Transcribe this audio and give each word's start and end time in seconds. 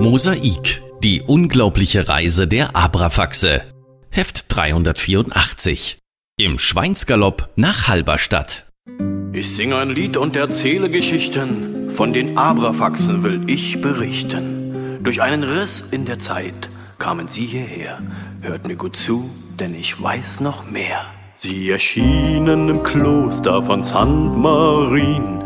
Mosaik. 0.00 0.82
Die 1.00 1.22
unglaubliche 1.22 2.08
Reise 2.08 2.48
der 2.48 2.74
Abrafaxe. 2.74 3.62
Heft 4.10 4.46
384. 4.48 5.98
Im 6.36 6.58
Schweinsgalopp 6.58 7.50
nach 7.54 7.86
Halberstadt. 7.86 8.64
Ich 9.32 9.54
singe 9.54 9.76
ein 9.76 9.90
Lied 9.90 10.16
und 10.16 10.34
erzähle 10.34 10.90
Geschichten. 10.90 11.90
Von 11.92 12.12
den 12.12 12.36
Abrafaxen 12.36 13.22
will 13.22 13.48
ich 13.48 13.80
berichten. 13.80 14.98
Durch 15.04 15.22
einen 15.22 15.44
Riss 15.44 15.80
in 15.92 16.06
der 16.06 16.18
Zeit 16.18 16.70
kamen 16.98 17.28
sie 17.28 17.46
hierher. 17.46 18.00
Hört 18.40 18.66
mir 18.66 18.74
gut 18.74 18.96
zu, 18.96 19.30
denn 19.60 19.76
ich 19.76 20.02
weiß 20.02 20.40
noch 20.40 20.68
mehr. 20.68 21.04
Sie 21.36 21.70
erschienen 21.70 22.68
im 22.68 22.82
Kloster 22.82 23.62
von 23.62 23.84
St. 23.84 24.06
Marien 24.06 25.44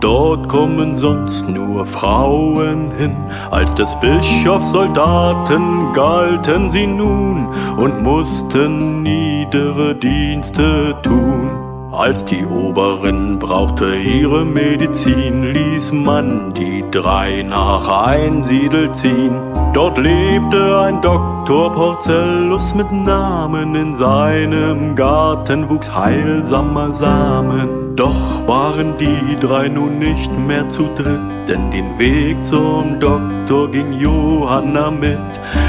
Dort 0.00 0.48
kommen 0.48 0.96
sonst 0.96 1.48
nur 1.48 1.84
Frauen 1.84 2.92
hin. 2.96 3.16
Als 3.50 3.74
des 3.74 3.98
Bischofs 4.00 4.70
Soldaten 4.70 5.92
galten 5.92 6.70
sie 6.70 6.86
nun 6.86 7.48
und 7.76 8.02
mussten 8.02 9.02
niedere 9.02 9.96
Dienste 9.96 10.94
tun. 11.02 11.67
Als 11.90 12.22
die 12.26 12.44
Oberin 12.44 13.38
brauchte 13.38 13.96
ihre 13.96 14.44
Medizin, 14.44 15.54
ließ 15.54 15.92
man 15.92 16.52
die 16.52 16.84
drei 16.90 17.42
nach 17.42 17.88
Einsiedel 17.88 18.92
ziehen. 18.92 19.34
Dort 19.72 19.96
lebte 19.96 20.80
ein 20.80 21.00
Doktor 21.00 21.72
Porcellus 21.72 22.74
mit 22.74 22.92
Namen, 22.92 23.74
in 23.74 23.96
seinem 23.96 24.94
Garten 24.96 25.70
wuchs 25.70 25.90
heilsamer 25.94 26.92
Samen. 26.92 27.96
Doch 27.96 28.46
waren 28.46 28.98
die 28.98 29.38
drei 29.40 29.68
nun 29.68 29.98
nicht 29.98 30.30
mehr 30.46 30.68
zu 30.68 30.90
dritt, 30.94 31.48
denn 31.48 31.70
den 31.70 31.98
Weg 31.98 32.44
zum 32.44 33.00
Doktor 33.00 33.70
ging 33.70 33.94
Johanna 33.94 34.90
mit. 34.90 35.18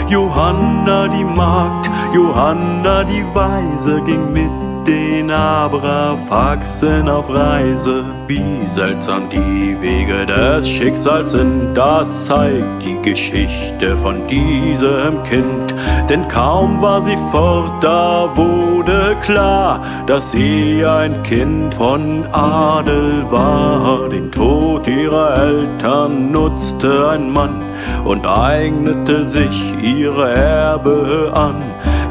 Johanna 0.10 1.08
die 1.08 1.24
Magd, 1.24 1.90
Johanna 2.14 3.06
die 3.06 3.24
Weise 3.34 4.02
ging 4.02 4.34
mit 4.34 4.69
den 4.86 5.32
Abrafaxen 5.32 7.10
auf 7.10 7.34
Reise. 7.34 8.04
Wie 8.28 8.68
seltsam 8.74 9.30
die 9.30 9.80
Wege 9.82 10.26
des 10.26 10.68
Schicksals 10.70 11.32
sind, 11.32 11.74
das 11.76 12.26
zeigt 12.26 12.84
die 12.84 13.02
Geschichte 13.02 13.96
von 13.98 14.28
diesem 14.28 15.24
Kind. 15.24 15.76
Denn 16.10 16.28
kaum 16.28 16.82
war 16.82 17.04
sie 17.04 17.18
fort, 17.32 17.84
da 17.84 18.30
wurde 18.36 19.16
klar, 19.22 19.82
dass 20.08 20.32
sie 20.32 20.84
ein 20.86 21.22
Kind 21.24 21.76
von 21.76 22.26
Adel 22.32 23.24
war. 23.30 24.10
Den 24.10 24.32
Tod 24.32 24.88
ihrer 24.88 25.38
Eltern 25.38 26.32
nutzte 26.32 27.10
ein 27.10 27.32
Mann 27.32 27.62
und 28.06 28.26
eignete 28.26 29.28
sich 29.28 29.74
ihre 29.82 30.30
Erbe 30.36 31.32
an. 31.34 31.56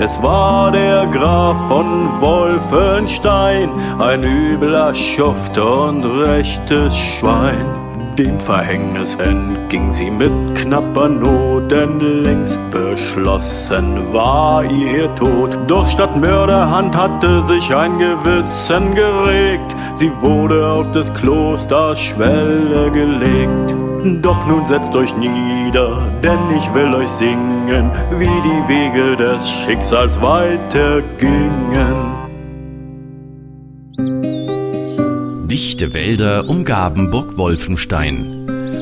Es 0.00 0.22
war 0.22 0.70
der 0.70 1.06
Graf 1.06 1.56
von 1.66 2.20
Wolfenstein, 2.20 3.70
ein 3.98 4.22
übler 4.22 4.94
Schuft 4.94 5.58
und 5.58 6.04
rechtes 6.04 6.96
Schwein. 6.96 7.66
Dem 8.16 8.38
Verhängnis 8.38 9.16
entging 9.16 9.92
sie 9.92 10.08
mit 10.10 10.30
knapper 10.54 11.08
Not, 11.08 11.72
denn 11.72 11.98
längst 12.22 12.60
beschlossen 12.70 14.12
war 14.12 14.62
ihr 14.64 15.12
Tod. 15.16 15.50
Doch 15.66 15.88
statt 15.88 16.16
Mörderhand 16.16 16.96
hatte 16.96 17.42
sich 17.42 17.74
ein 17.74 17.98
Gewissen 17.98 18.94
geregt, 18.94 19.74
sie 19.96 20.12
wurde 20.20 20.68
auf 20.68 20.92
des 20.92 21.12
Klosters 21.14 22.00
Schwelle 22.00 22.88
gelegt. 22.92 23.87
Doch 24.22 24.46
nun 24.46 24.64
setzt 24.64 24.94
euch 24.94 25.16
nieder, 25.16 26.08
denn 26.22 26.38
ich 26.56 26.72
will 26.72 26.94
euch 26.94 27.08
singen, 27.08 27.90
wie 28.12 28.26
die 28.26 28.68
Wege 28.68 29.16
des 29.16 29.48
Schicksals 29.64 30.20
weitergingen. 30.20 31.48
Dichte 35.48 35.94
Wälder 35.94 36.48
umgaben 36.48 37.10
Burg 37.10 37.36
Wolfenstein. 37.36 38.37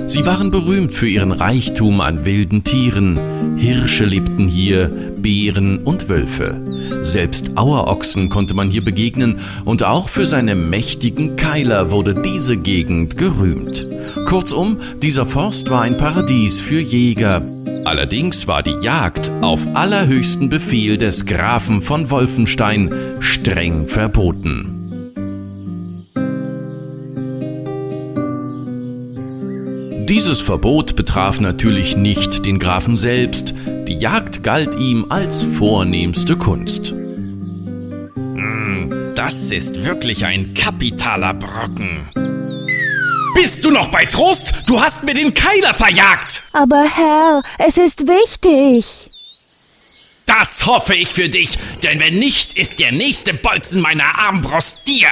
Sie 0.08 0.24
waren 0.24 0.50
berühmt 0.50 0.94
für 0.94 1.08
ihren 1.08 1.32
Reichtum 1.32 2.00
an 2.00 2.24
wilden 2.24 2.62
Tieren. 2.62 3.56
Hirsche 3.56 4.04
lebten 4.04 4.46
hier, 4.46 4.88
Bären 5.18 5.78
und 5.78 6.08
Wölfe. 6.08 7.02
Selbst 7.02 7.56
Auerochsen 7.56 8.28
konnte 8.28 8.54
man 8.54 8.70
hier 8.70 8.84
begegnen 8.84 9.40
und 9.64 9.82
auch 9.82 10.08
für 10.08 10.26
seine 10.26 10.54
mächtigen 10.54 11.36
Keiler 11.36 11.90
wurde 11.90 12.14
diese 12.14 12.56
Gegend 12.56 13.16
gerühmt. 13.16 13.86
Kurzum, 14.26 14.78
dieser 15.02 15.26
Forst 15.26 15.70
war 15.70 15.82
ein 15.82 15.96
Paradies 15.96 16.60
für 16.60 16.80
Jäger. 16.80 17.42
Allerdings 17.84 18.46
war 18.48 18.62
die 18.62 18.76
Jagd 18.80 19.30
auf 19.42 19.66
allerhöchsten 19.74 20.48
Befehl 20.48 20.98
des 20.98 21.26
Grafen 21.26 21.82
von 21.82 22.10
Wolfenstein 22.10 22.92
streng 23.20 23.86
verboten. 23.86 24.75
Dieses 30.08 30.40
Verbot 30.40 30.94
betraf 30.94 31.40
natürlich 31.40 31.96
nicht 31.96 32.46
den 32.46 32.60
Grafen 32.60 32.96
selbst, 32.96 33.54
die 33.66 33.96
Jagd 33.96 34.44
galt 34.44 34.76
ihm 34.76 35.06
als 35.08 35.42
vornehmste 35.42 36.36
Kunst. 36.36 36.92
Hm, 38.14 39.12
das 39.16 39.50
ist 39.50 39.84
wirklich 39.84 40.24
ein 40.24 40.54
kapitaler 40.54 41.34
Brocken. 41.34 42.06
Bist 43.34 43.64
du 43.64 43.72
noch 43.72 43.88
bei 43.88 44.04
Trost? 44.04 44.52
Du 44.66 44.80
hast 44.80 45.02
mir 45.02 45.14
den 45.14 45.34
Keiler 45.34 45.74
verjagt! 45.74 46.44
Aber 46.52 46.84
Herr, 46.84 47.42
es 47.58 47.76
ist 47.76 48.06
wichtig. 48.06 49.10
Das 50.24 50.66
hoffe 50.66 50.94
ich 50.94 51.08
für 51.08 51.28
dich, 51.28 51.58
denn 51.82 51.98
wenn 51.98 52.20
nicht, 52.20 52.56
ist 52.56 52.78
der 52.78 52.92
nächste 52.92 53.34
Bolzen 53.34 53.82
meiner 53.82 54.20
Armbrust 54.20 54.86
dir. 54.86 55.08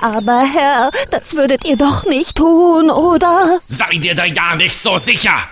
Aber 0.00 0.42
Herr, 0.42 0.90
das 1.10 1.34
würdet 1.34 1.66
ihr 1.66 1.76
doch 1.76 2.04
nicht 2.04 2.36
tun, 2.36 2.90
oder? 2.90 3.60
Sei 3.66 3.96
dir 3.96 4.14
da 4.14 4.24
ja 4.24 4.54
nicht 4.54 4.78
so 4.78 4.98
sicher. 4.98 5.48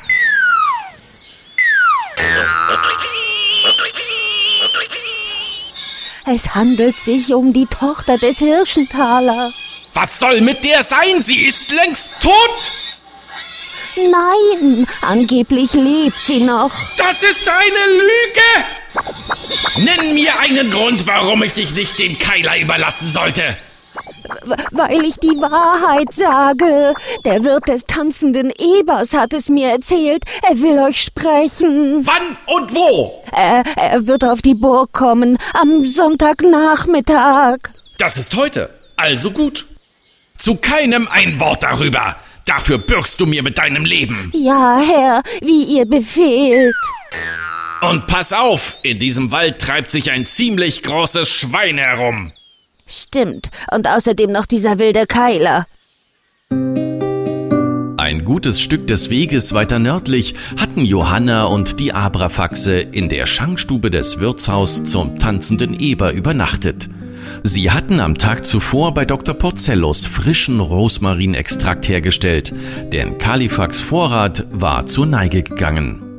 Es 6.25 6.54
handelt 6.54 6.98
sich 6.98 7.34
um 7.34 7.53
die 7.53 7.66
Tochter 7.66 8.19
des 8.19 8.38
Hirschenthaler. 8.38 9.53
Was 9.94 10.19
soll 10.19 10.41
mit 10.41 10.64
der 10.64 10.82
sein? 10.82 11.20
Sie 11.20 11.47
ist 11.47 11.70
längst 11.70 12.12
tot. 12.20 12.72
Nein, 13.97 14.86
angeblich 15.03 15.74
lebt 15.74 16.16
sie 16.24 16.41
noch. 16.41 16.70
Das 16.97 17.22
ist 17.22 17.48
eine 17.48 17.86
Lüge. 17.98 19.97
Nenn 20.00 20.14
mir 20.14 20.38
einen 20.41 20.70
Grund, 20.70 21.06
warum 21.06 21.42
ich 21.42 21.54
dich 21.54 21.74
nicht 21.74 21.98
dem 21.98 22.19
Keiler 22.19 22.59
überlassen 22.59 23.09
sollte 23.09 23.56
weil 24.70 25.03
ich 25.04 25.16
die 25.16 25.41
Wahrheit 25.41 26.12
sage. 26.12 26.94
Der 27.25 27.44
Wirt 27.44 27.69
des 27.69 27.84
tanzenden 27.84 28.53
Ebers 28.58 29.14
hat 29.14 29.32
es 29.32 29.48
mir 29.48 29.69
erzählt. 29.69 30.25
Er 30.48 30.58
will 30.58 30.78
euch 30.80 31.03
sprechen. 31.03 32.06
Wann 32.06 32.36
und 32.54 32.75
wo? 32.75 33.22
Er, 33.32 33.62
er 33.76 34.06
wird 34.06 34.25
auf 34.25 34.42
die 34.42 34.54
Burg 34.54 34.92
kommen, 34.92 35.38
am 35.54 35.84
Sonntagnachmittag. 35.84 37.58
Das 37.98 38.16
ist 38.19 38.36
heute. 38.36 38.70
Also 38.97 39.30
gut. 39.30 39.66
Zu 40.36 40.56
keinem 40.56 41.09
ein 41.10 41.38
Wort 41.41 41.62
darüber. 41.62 42.16
Dafür 42.47 42.78
bürgst 42.78 43.20
du 43.20 43.26
mir 43.26 43.42
mit 43.42 43.59
deinem 43.59 43.84
Leben. 43.84 44.30
Ja, 44.34 44.80
Herr, 44.84 45.22
wie 45.41 45.76
ihr 45.76 45.86
befehlt. 45.86 46.74
Und 47.80 48.06
pass 48.06 48.32
auf, 48.32 48.78
in 48.82 48.98
diesem 48.98 49.32
Wald 49.32 49.60
treibt 49.60 49.91
sich 49.91 50.10
ein 50.10 50.26
ziemlich 50.26 50.82
großes 50.82 51.28
Schwein 51.28 51.78
herum. 51.78 52.32
Stimmt. 52.87 53.50
Und 53.72 53.88
außerdem 53.88 54.30
noch 54.30 54.47
dieser 54.47 54.78
wilde 54.78 55.06
Keiler. 55.06 55.66
Ein 57.97 58.24
gutes 58.24 58.60
Stück 58.60 58.86
des 58.89 59.10
Weges 59.10 59.54
weiter 59.54 59.78
nördlich 59.78 60.34
hatten 60.59 60.84
Johanna 60.84 61.45
und 61.45 61.78
die 61.80 61.92
Abrafaxe 61.92 62.80
in 62.80 63.09
der 63.09 63.27
Schankstube 63.27 63.91
des 63.91 64.18
Wirtshaus 64.18 64.84
zum 64.84 65.18
tanzenden 65.18 65.78
Eber 65.78 66.12
übernachtet. 66.12 66.89
Sie 67.45 67.71
hatten 67.71 68.01
am 68.01 68.18
Tag 68.18 68.45
zuvor 68.45 68.92
bei 68.92 69.04
Dr. 69.04 69.34
Porcellus 69.34 70.04
frischen 70.04 70.60
Rosmarinextrakt 70.60 71.89
hergestellt, 71.89 72.53
denn 72.92 73.18
Kalifax 73.18 73.80
Vorrat 73.80 74.47
war 74.51 74.86
zur 74.86 75.06
Neige 75.06 75.42
gegangen. 75.42 76.11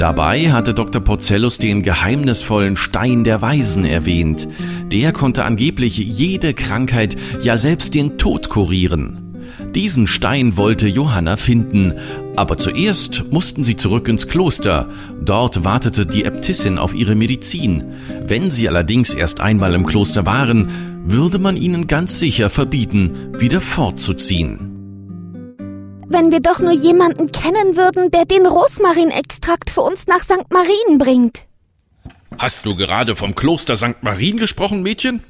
Dabei 0.00 0.50
hatte 0.50 0.72
Dr. 0.72 1.02
Porcellus 1.02 1.58
den 1.58 1.82
geheimnisvollen 1.82 2.78
Stein 2.78 3.22
der 3.22 3.42
Weisen 3.42 3.84
erwähnt. 3.84 4.48
Der 4.90 5.12
konnte 5.12 5.44
angeblich 5.44 5.98
jede 5.98 6.54
Krankheit, 6.54 7.18
ja 7.42 7.58
selbst 7.58 7.94
den 7.94 8.16
Tod 8.16 8.48
kurieren. 8.48 9.36
Diesen 9.74 10.06
Stein 10.06 10.56
wollte 10.56 10.88
Johanna 10.88 11.36
finden, 11.36 11.92
aber 12.34 12.56
zuerst 12.56 13.30
mussten 13.30 13.62
sie 13.62 13.76
zurück 13.76 14.08
ins 14.08 14.26
Kloster. 14.26 14.88
Dort 15.22 15.64
wartete 15.64 16.06
die 16.06 16.24
Äbtissin 16.24 16.78
auf 16.78 16.94
ihre 16.94 17.14
Medizin. 17.14 17.84
Wenn 18.26 18.50
sie 18.50 18.70
allerdings 18.70 19.12
erst 19.12 19.42
einmal 19.42 19.74
im 19.74 19.84
Kloster 19.84 20.24
waren, 20.24 20.70
würde 21.04 21.38
man 21.38 21.58
ihnen 21.58 21.88
ganz 21.88 22.18
sicher 22.18 22.48
verbieten, 22.48 23.34
wieder 23.38 23.60
fortzuziehen. 23.60 24.69
Wenn 26.12 26.32
wir 26.32 26.40
doch 26.40 26.58
nur 26.58 26.72
jemanden 26.72 27.30
kennen 27.30 27.76
würden, 27.76 28.10
der 28.10 28.24
den 28.24 28.44
Rosmarinextrakt 28.44 29.70
für 29.70 29.82
uns 29.82 30.08
nach 30.08 30.24
St. 30.24 30.52
Marien 30.52 30.98
bringt. 30.98 31.46
Hast 32.36 32.66
du 32.66 32.74
gerade 32.74 33.14
vom 33.14 33.36
Kloster 33.36 33.76
St. 33.76 34.02
Marien 34.02 34.36
gesprochen, 34.36 34.82
Mädchen? 34.82 35.22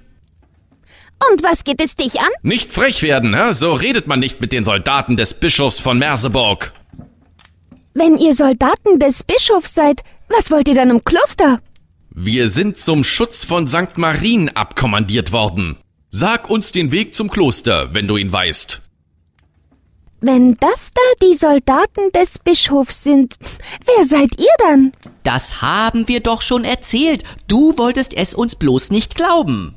Und 1.31 1.43
was 1.43 1.65
geht 1.65 1.83
es 1.83 1.97
dich 1.97 2.19
an? 2.19 2.31
Nicht 2.43 2.73
frech 2.73 3.03
werden, 3.03 3.35
hä? 3.37 3.53
so 3.53 3.75
redet 3.75 4.07
man 4.07 4.21
nicht 4.21 4.41
mit 4.41 4.53
den 4.53 4.65
Soldaten 4.65 5.19
des 5.19 5.35
Bischofs 5.35 5.79
von 5.81 5.99
Merseburg. 5.99 6.73
Wenn 7.93 8.17
ihr 8.17 8.35
Soldaten 8.35 8.99
des 8.99 9.23
Bischofs 9.23 9.75
seid, 9.75 10.01
was 10.31 10.51
wollt 10.51 10.67
ihr 10.67 10.77
dann 10.77 10.89
im 10.89 11.05
Kloster? 11.05 11.61
Wir 12.09 12.49
sind 12.49 12.79
zum 12.79 13.05
Schutz 13.05 13.45
von 13.45 13.69
St. 13.69 13.99
Marien 13.99 14.49
abkommandiert 14.57 15.31
worden. 15.31 15.77
Sag 16.09 16.49
uns 16.49 16.73
den 16.73 16.91
Weg 16.91 17.15
zum 17.15 17.31
Kloster, 17.31 17.93
wenn 17.93 18.09
du 18.09 18.17
ihn 18.17 18.33
weißt. 18.33 18.80
Wenn 20.21 20.57
das 20.61 20.91
da 20.93 21.27
die 21.27 21.35
Soldaten 21.35 22.13
des 22.15 22.39
Bischofs 22.39 23.03
sind, 23.03 23.37
wer 23.87 24.05
seid 24.07 24.39
ihr 24.39 24.55
dann? 24.59 24.93
Das 25.23 25.63
haben 25.63 26.09
wir 26.09 26.21
doch 26.21 26.43
schon 26.43 26.65
erzählt. 26.65 27.25
Du 27.47 27.77
wolltest 27.79 28.13
es 28.15 28.35
uns 28.35 28.57
bloß 28.57 28.91
nicht 28.91 29.15
glauben. 29.15 29.75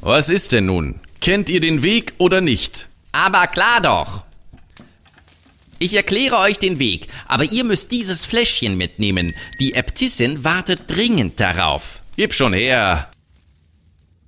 Was 0.00 0.30
ist 0.30 0.52
denn 0.52 0.66
nun? 0.66 1.00
Kennt 1.20 1.48
ihr 1.48 1.60
den 1.60 1.82
Weg 1.82 2.14
oder 2.18 2.40
nicht? 2.40 2.88
Aber 3.12 3.46
klar 3.46 3.80
doch. 3.80 4.24
Ich 5.78 5.94
erkläre 5.94 6.38
euch 6.38 6.58
den 6.58 6.78
Weg, 6.78 7.08
aber 7.26 7.44
ihr 7.44 7.64
müsst 7.64 7.90
dieses 7.90 8.24
Fläschchen 8.24 8.76
mitnehmen. 8.76 9.34
Die 9.60 9.74
Äbtissin 9.74 10.44
wartet 10.44 10.82
dringend 10.86 11.40
darauf. 11.40 12.00
Gib 12.16 12.32
schon 12.32 12.54
her. 12.54 13.10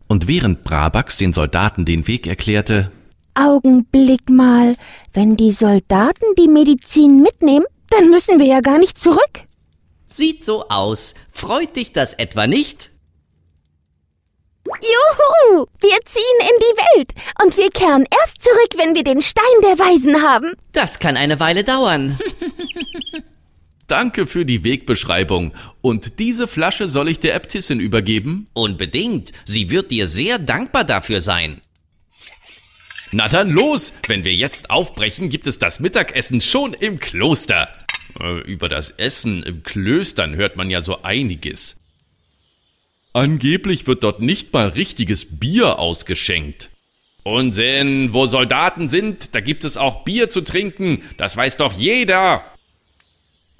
Und 0.08 0.28
während 0.28 0.64
Brabax 0.64 1.16
den 1.16 1.32
Soldaten 1.32 1.84
den 1.84 2.06
Weg 2.06 2.26
erklärte, 2.26 2.92
Augenblick 3.36 4.30
mal, 4.30 4.74
wenn 5.12 5.36
die 5.36 5.52
Soldaten 5.52 6.34
die 6.38 6.48
Medizin 6.48 7.22
mitnehmen, 7.22 7.66
dann 7.90 8.10
müssen 8.10 8.38
wir 8.38 8.46
ja 8.46 8.60
gar 8.60 8.78
nicht 8.78 8.98
zurück. 8.98 9.44
Sieht 10.08 10.44
so 10.44 10.68
aus. 10.68 11.14
Freut 11.32 11.76
dich 11.76 11.92
das 11.92 12.14
etwa 12.14 12.46
nicht? 12.46 12.90
Juhu! 14.66 15.66
Wir 15.80 15.98
ziehen 16.04 16.40
in 16.40 16.58
die 16.58 16.98
Welt 16.98 17.10
und 17.42 17.56
wir 17.56 17.70
kehren 17.70 18.04
erst 18.22 18.42
zurück, 18.42 18.74
wenn 18.76 18.94
wir 18.94 19.04
den 19.04 19.22
Stein 19.22 19.44
der 19.62 19.78
Weisen 19.78 20.22
haben. 20.22 20.54
Das 20.72 20.98
kann 20.98 21.16
eine 21.16 21.38
Weile 21.38 21.64
dauern. 21.64 22.18
Danke 23.86 24.26
für 24.26 24.44
die 24.44 24.64
Wegbeschreibung. 24.64 25.52
Und 25.80 26.18
diese 26.18 26.48
Flasche 26.48 26.88
soll 26.88 27.08
ich 27.08 27.20
der 27.20 27.36
Äbtissin 27.36 27.78
übergeben? 27.78 28.48
Unbedingt. 28.52 29.32
Sie 29.44 29.70
wird 29.70 29.92
dir 29.92 30.08
sehr 30.08 30.40
dankbar 30.40 30.82
dafür 30.82 31.20
sein. 31.20 31.60
Na 33.12 33.28
dann 33.28 33.50
los! 33.50 33.92
Wenn 34.06 34.24
wir 34.24 34.34
jetzt 34.34 34.70
aufbrechen, 34.70 35.28
gibt 35.28 35.46
es 35.46 35.58
das 35.58 35.80
Mittagessen 35.80 36.40
schon 36.40 36.74
im 36.74 36.98
Kloster. 36.98 37.70
Äh, 38.20 38.40
über 38.40 38.68
das 38.68 38.90
Essen 38.90 39.42
im 39.42 39.62
Klöstern 39.62 40.36
hört 40.36 40.56
man 40.56 40.70
ja 40.70 40.82
so 40.82 41.02
einiges. 41.02 41.80
Angeblich 43.12 43.86
wird 43.86 44.04
dort 44.04 44.20
nicht 44.20 44.52
mal 44.52 44.68
richtiges 44.68 45.38
Bier 45.38 45.78
ausgeschenkt. 45.78 46.70
Unsinn, 47.22 48.12
wo 48.12 48.26
Soldaten 48.26 48.88
sind, 48.88 49.34
da 49.34 49.40
gibt 49.40 49.64
es 49.64 49.76
auch 49.76 50.04
Bier 50.04 50.28
zu 50.28 50.42
trinken, 50.42 51.02
das 51.16 51.36
weiß 51.36 51.56
doch 51.56 51.72
jeder. 51.72 52.44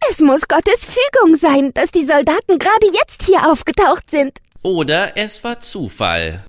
Es 0.09 0.21
muss 0.21 0.47
Gottes 0.47 0.87
Fügung 0.87 1.37
sein, 1.37 1.73
dass 1.75 1.91
die 1.91 2.05
Soldaten 2.05 2.59
gerade 2.59 2.87
jetzt 2.93 3.25
hier 3.25 3.51
aufgetaucht 3.51 4.11
sind. 4.11 4.39
Oder 4.63 5.17
es 5.17 5.43
war 5.43 5.59
Zufall. 5.61 6.45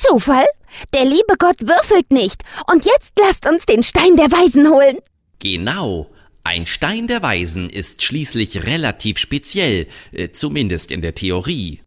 Zufall? 0.00 0.46
Der 0.94 1.04
liebe 1.04 1.36
Gott 1.38 1.60
würfelt 1.60 2.10
nicht. 2.10 2.42
Und 2.70 2.84
jetzt 2.84 3.12
lasst 3.18 3.46
uns 3.46 3.66
den 3.66 3.82
Stein 3.82 4.16
der 4.16 4.30
Weisen 4.32 4.68
holen. 4.70 4.98
Genau. 5.38 6.10
Ein 6.42 6.66
Stein 6.66 7.06
der 7.06 7.22
Weisen 7.22 7.68
ist 7.68 8.02
schließlich 8.02 8.64
relativ 8.64 9.18
speziell, 9.18 9.86
äh, 10.12 10.30
zumindest 10.30 10.90
in 10.90 11.02
der 11.02 11.14
Theorie. 11.14 11.82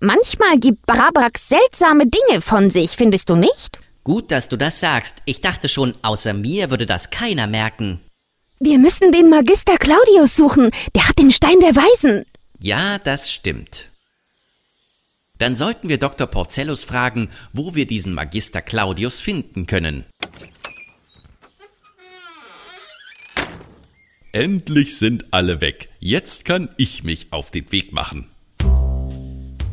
Manchmal 0.00 0.58
gibt 0.58 0.86
Brabrax 0.86 1.48
seltsame 1.48 2.06
Dinge 2.06 2.40
von 2.40 2.70
sich, 2.70 2.92
findest 2.92 3.28
du 3.28 3.36
nicht? 3.36 3.78
Gut, 4.02 4.30
dass 4.30 4.48
du 4.48 4.56
das 4.56 4.80
sagst. 4.80 5.18
Ich 5.26 5.42
dachte 5.42 5.68
schon, 5.68 5.94
außer 6.00 6.32
mir 6.32 6.70
würde 6.70 6.86
das 6.86 7.10
keiner 7.10 7.46
merken. 7.46 8.00
Wir 8.58 8.78
müssen 8.78 9.12
den 9.12 9.28
Magister 9.28 9.76
Claudius 9.76 10.36
suchen. 10.36 10.70
Der 10.94 11.08
hat 11.08 11.18
den 11.18 11.30
Stein 11.30 11.60
der 11.60 11.76
Weisen. 11.76 12.24
Ja, 12.58 12.98
das 12.98 13.30
stimmt. 13.30 13.90
Dann 15.40 15.56
sollten 15.56 15.88
wir 15.88 15.96
Dr. 15.98 16.26
Porcellus 16.26 16.84
fragen, 16.84 17.30
wo 17.54 17.74
wir 17.74 17.86
diesen 17.86 18.12
Magister 18.12 18.60
Claudius 18.60 19.22
finden 19.22 19.66
können. 19.66 20.04
Endlich 24.32 24.98
sind 24.98 25.24
alle 25.32 25.62
weg. 25.62 25.88
Jetzt 25.98 26.44
kann 26.44 26.68
ich 26.76 27.04
mich 27.04 27.28
auf 27.30 27.50
den 27.50 27.72
Weg 27.72 27.92
machen. 27.92 28.26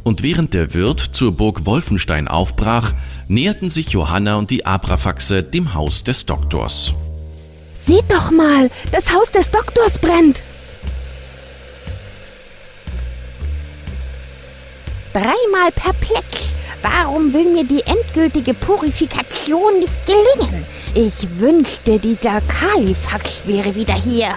Und 0.03 0.23
während 0.23 0.53
der 0.53 0.73
Wirt 0.73 1.01
zur 1.01 1.33
Burg 1.33 1.65
Wolfenstein 1.65 2.29
aufbrach, 2.29 2.93
näherten 3.27 3.69
sich 3.69 3.89
Johanna 3.89 4.37
und 4.37 4.49
die 4.49 4.65
Abrafaxe 4.65 5.43
dem 5.43 5.73
Haus 5.73 6.05
des 6.05 6.25
Doktors. 6.25 6.93
Seht 7.75 8.09
doch 8.09 8.31
mal, 8.31 8.71
das 8.93 9.13
Haus 9.13 9.31
des 9.31 9.51
Doktors 9.51 9.99
brennt. 9.99 10.41
Dreimal 15.17 15.71
perplex. 15.71 16.25
Warum 16.83 17.33
will 17.33 17.45
mir 17.45 17.63
die 17.63 17.81
endgültige 17.87 18.53
Purifikation 18.53 19.79
nicht 19.79 20.05
gelingen? 20.05 20.63
Ich 20.93 21.39
wünschte, 21.39 21.97
dieser 21.97 22.39
Kalifax 22.41 23.41
wäre 23.45 23.73
wieder 23.73 23.95
hier. 23.95 24.29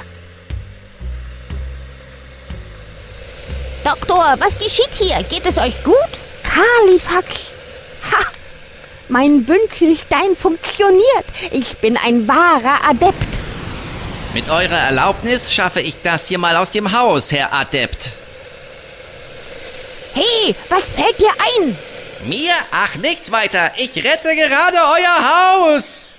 Doktor, 3.85 4.37
was 4.39 4.59
geschieht 4.59 4.95
hier? 4.95 5.23
Geht 5.25 5.45
es 5.45 5.59
euch 5.59 5.85
gut? 5.85 5.95
Kalifax. 6.43 7.51
Ha! 8.11 8.25
Mein 9.11 9.47
Wünschelstein 9.47 10.35
funktioniert. 10.35 11.27
Ich 11.51 11.77
bin 11.77 11.99
ein 11.99 12.27
wahrer 12.27 12.89
Adept. 12.89 13.29
Mit 14.33 14.49
eurer 14.49 14.79
Erlaubnis 14.79 15.53
schaffe 15.53 15.83
ich 15.83 16.01
das 16.03 16.29
hier 16.29 16.39
mal 16.39 16.57
aus 16.57 16.71
dem 16.71 16.91
Haus, 16.99 17.33
Herr 17.33 17.53
Adept. 17.53 18.13
Hey, 20.13 20.55
was 20.69 20.93
fällt 20.93 21.19
dir 21.21 21.31
ein? 21.39 21.77
Mir? 22.27 22.53
Ach, 22.71 22.97
nichts 22.97 23.31
weiter. 23.31 23.73
Ich 23.77 23.97
rette 23.97 24.35
gerade 24.35 24.77
euer 24.77 25.67
Haus. 25.69 26.15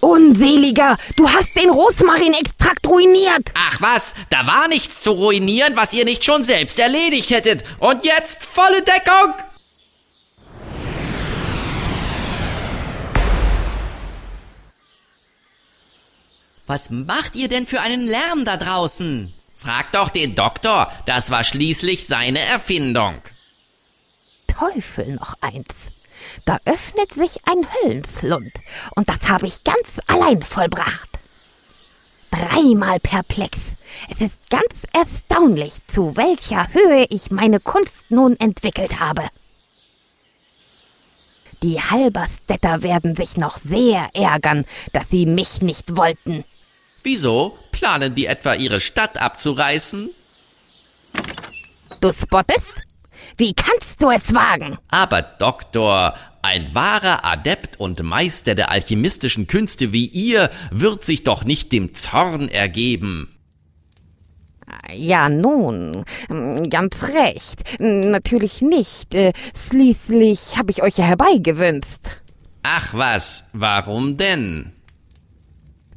Unseliger, 0.00 0.96
du 1.16 1.28
hast 1.28 1.54
den 1.56 1.70
Rosmarinextrakt 1.70 2.86
ruiniert. 2.86 3.50
Ach 3.54 3.80
was, 3.80 4.14
da 4.30 4.46
war 4.46 4.68
nichts 4.68 5.02
zu 5.02 5.10
ruinieren, 5.10 5.76
was 5.76 5.92
ihr 5.92 6.04
nicht 6.04 6.24
schon 6.24 6.44
selbst 6.44 6.78
erledigt 6.78 7.30
hättet. 7.30 7.64
Und 7.80 8.04
jetzt 8.04 8.42
volle 8.42 8.82
Deckung. 8.82 9.34
Was 16.66 16.90
macht 16.90 17.34
ihr 17.34 17.48
denn 17.48 17.66
für 17.66 17.80
einen 17.80 18.06
Lärm 18.06 18.44
da 18.44 18.56
draußen? 18.56 19.34
Fragt 19.58 19.96
doch 19.96 20.10
den 20.10 20.36
Doktor, 20.36 20.90
das 21.04 21.32
war 21.32 21.42
schließlich 21.42 22.06
seine 22.06 22.38
Erfindung. 22.38 23.20
Teufel 24.46 25.16
noch 25.16 25.34
eins. 25.40 25.74
Da 26.44 26.58
öffnet 26.64 27.12
sich 27.12 27.40
ein 27.44 27.66
Höllenslund, 27.72 28.52
und 28.94 29.08
das 29.08 29.28
habe 29.28 29.48
ich 29.48 29.64
ganz 29.64 29.98
allein 30.06 30.42
vollbracht. 30.42 31.08
Dreimal 32.30 33.00
perplex. 33.00 33.58
Es 34.08 34.20
ist 34.20 34.38
ganz 34.48 34.74
erstaunlich, 34.92 35.74
zu 35.88 36.16
welcher 36.16 36.72
Höhe 36.72 37.06
ich 37.10 37.32
meine 37.32 37.58
Kunst 37.58 38.10
nun 38.10 38.38
entwickelt 38.38 39.00
habe. 39.00 39.28
Die 41.64 41.80
Halberstädter 41.80 42.82
werden 42.84 43.16
sich 43.16 43.36
noch 43.36 43.58
sehr 43.58 44.08
ärgern, 44.14 44.64
dass 44.92 45.08
sie 45.10 45.26
mich 45.26 45.62
nicht 45.62 45.96
wollten. 45.96 46.44
Wieso? 47.02 47.58
Planen 47.78 48.16
die 48.16 48.26
etwa 48.26 48.54
ihre 48.54 48.80
Stadt 48.80 49.18
abzureißen? 49.18 50.10
Du 52.00 52.12
spottest? 52.12 52.72
Wie 53.36 53.54
kannst 53.54 54.02
du 54.02 54.10
es 54.10 54.34
wagen? 54.34 54.78
Aber 54.88 55.22
Doktor, 55.22 56.14
ein 56.42 56.74
wahrer 56.74 57.24
Adept 57.24 57.78
und 57.78 58.02
Meister 58.02 58.56
der 58.56 58.72
alchemistischen 58.72 59.46
Künste 59.46 59.92
wie 59.92 60.06
ihr 60.06 60.50
wird 60.72 61.04
sich 61.04 61.22
doch 61.22 61.44
nicht 61.44 61.70
dem 61.70 61.94
Zorn 61.94 62.48
ergeben. 62.48 63.32
Ja, 64.92 65.28
nun, 65.28 66.04
ganz 66.68 66.96
recht. 67.02 67.78
Natürlich 67.78 68.60
nicht. 68.60 69.14
Äh, 69.14 69.32
Schließlich 69.68 70.56
habe 70.56 70.72
ich 70.72 70.82
euch 70.82 70.98
ja 70.98 71.04
herbeigewünscht. 71.04 72.00
Ach 72.64 72.92
was, 72.92 73.50
warum 73.52 74.16
denn? 74.16 74.72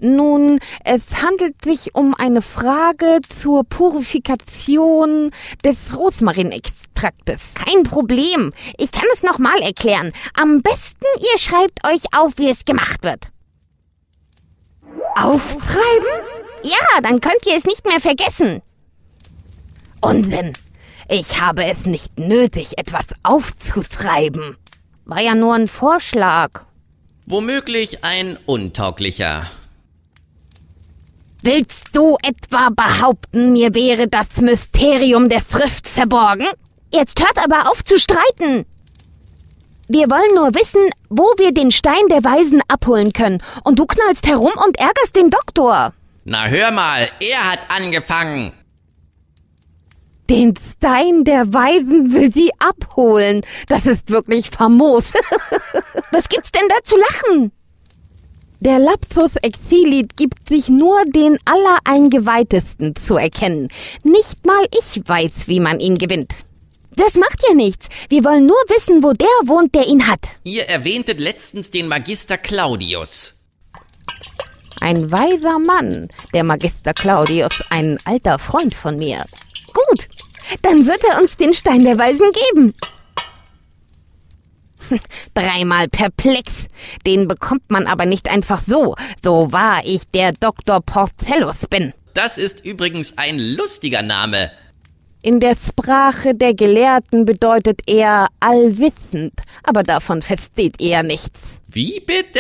Nun, 0.04 0.60
es 0.84 1.04
handelt 1.22 1.64
sich 1.64 1.94
um 1.94 2.16
eine 2.16 2.42
Frage 2.42 3.20
zur 3.40 3.64
Purifikation 3.64 5.30
des 5.64 5.78
Rosmarinextraktes. 5.96 7.42
Kein 7.54 7.84
Problem. 7.84 8.50
Ich 8.80 8.92
kann 8.92 9.06
es 9.14 9.22
nochmal 9.22 9.62
erklären. 9.62 10.12
Am 10.34 10.64
besten 10.64 11.06
ihr 11.20 11.38
schreibt 11.38 11.86
euch 11.88 12.02
auf, 12.18 12.34
wie 12.38 12.50
es 12.50 12.66
gemacht 12.66 13.04
wird. 13.04 13.30
Aufschreiben? 15.16 16.26
Ja, 16.64 17.02
dann 17.04 17.22
könnt 17.22 17.46
ihr 17.46 17.56
es 17.56 17.66
nicht 17.66 17.86
mehr 17.88 18.00
vergessen. 18.00 18.64
Unsinn. 20.02 20.54
Ich 21.10 21.40
habe 21.40 21.64
es 21.66 21.86
nicht 21.86 22.18
nötig, 22.18 22.80
etwas 22.80 23.06
aufzuschreiben. 23.22 24.58
War 25.06 25.22
ja 25.22 25.36
nur 25.36 25.54
ein 25.54 25.68
Vorschlag. 25.68 26.64
Womöglich 27.28 28.04
ein 28.04 28.40
untauglicher. 28.48 29.52
Willst 31.44 31.90
du 31.94 32.18
etwa 32.22 32.70
behaupten, 32.70 33.54
mir 33.54 33.74
wäre 33.74 34.08
das 34.08 34.28
Mysterium 34.42 35.28
der 35.28 35.42
Schrift 35.42 35.88
verborgen? 35.88 36.48
Jetzt 36.94 37.20
hört 37.20 37.44
aber 37.44 37.72
auf 37.72 37.84
zu 37.84 37.98
streiten. 37.98 38.66
Wir 39.88 40.08
wollen 40.10 40.36
nur 40.36 40.54
wissen, 40.54 40.90
wo 41.10 41.24
wir 41.38 41.52
den 41.52 41.72
Stein 41.72 42.08
der 42.12 42.24
Weisen 42.24 42.62
abholen 42.68 43.12
können. 43.12 43.42
Und 43.64 43.80
du 43.80 43.88
knallst 43.88 44.28
herum 44.28 44.52
und 44.66 44.80
ärgerst 44.80 45.16
den 45.16 45.32
Doktor. 45.32 45.94
Na 46.26 46.48
hör 46.48 46.72
mal, 46.72 47.10
er 47.20 47.52
hat 47.52 47.60
angefangen. 47.70 48.54
Den 50.30 50.54
Stein 50.78 51.24
der 51.24 51.52
Weisen 51.52 52.14
will 52.14 52.32
sie 52.32 52.52
abholen. 52.60 53.42
Das 53.68 53.88
ist 53.88 54.12
wirklich 54.12 54.52
famos. 54.52 55.06
Was 56.12 56.30
gibt's 56.30 56.52
denn 56.52 56.70
da 56.70 56.76
zu 56.84 56.96
lachen? 56.98 57.52
Der 58.64 58.78
Lapsus 58.78 59.32
Exilit 59.42 60.16
gibt 60.16 60.48
sich 60.48 60.70
nur 60.70 61.04
den 61.06 61.40
Allereingeweihtesten 61.46 62.94
zu 62.96 63.16
erkennen. 63.16 63.70
Nicht 64.04 64.46
mal 64.46 64.64
ich 64.70 65.02
weiß, 65.04 65.32
wie 65.48 65.60
man 65.60 65.80
ihn 65.80 65.98
gewinnt. 65.98 66.32
Das 66.96 67.16
macht 67.16 67.42
ja 67.48 67.56
nichts. 67.56 67.90
Wir 68.10 68.24
wollen 68.24 68.46
nur 68.46 68.64
wissen, 68.68 69.02
wo 69.02 69.14
der 69.14 69.28
wohnt, 69.46 69.74
der 69.74 69.88
ihn 69.88 70.06
hat. 70.06 70.28
Ihr 70.44 70.68
erwähntet 70.68 71.20
letztens 71.20 71.72
den 71.72 71.88
Magister 71.88 72.38
Claudius. 72.38 73.34
Ein 74.80 75.12
weiser 75.12 75.58
Mann, 75.58 76.10
der 76.36 76.44
Magister 76.44 76.94
Claudius, 76.94 77.64
ein 77.72 77.98
alter 78.06 78.38
Freund 78.38 78.76
von 78.76 78.96
mir. 79.00 79.26
Gut, 79.74 80.08
dann 80.62 80.86
wird 80.86 81.04
er 81.04 81.20
uns 81.20 81.36
den 81.36 81.54
Stein 81.54 81.84
der 81.84 81.98
Weisen 81.98 82.32
geben. 82.32 82.76
Dreimal 85.34 85.88
perplex. 85.88 86.66
Den 87.06 87.28
bekommt 87.28 87.70
man 87.70 87.88
aber 87.88 88.06
nicht 88.06 88.30
einfach 88.30 88.62
so, 88.66 88.96
so 89.24 89.52
wahr 89.52 89.82
ich 89.84 90.04
der 90.14 90.34
Dr. 90.34 90.82
Porcellus 90.82 91.68
bin. 91.70 91.94
Das 92.14 92.38
ist 92.38 92.66
übrigens 92.66 93.18
ein 93.18 93.40
lustiger 93.40 94.02
Name. 94.02 94.52
In 95.24 95.40
der 95.40 95.56
Sprache 95.56 96.34
der 96.34 96.56
Gelehrten 96.56 97.26
bedeutet 97.26 97.82
er 97.86 98.28
allwissend, 98.40 99.34
aber 99.64 99.84
davon 99.84 100.22
versteht 100.24 100.82
er 100.82 101.04
nichts. 101.04 101.40
Wie 101.68 102.00
bitte? 102.00 102.40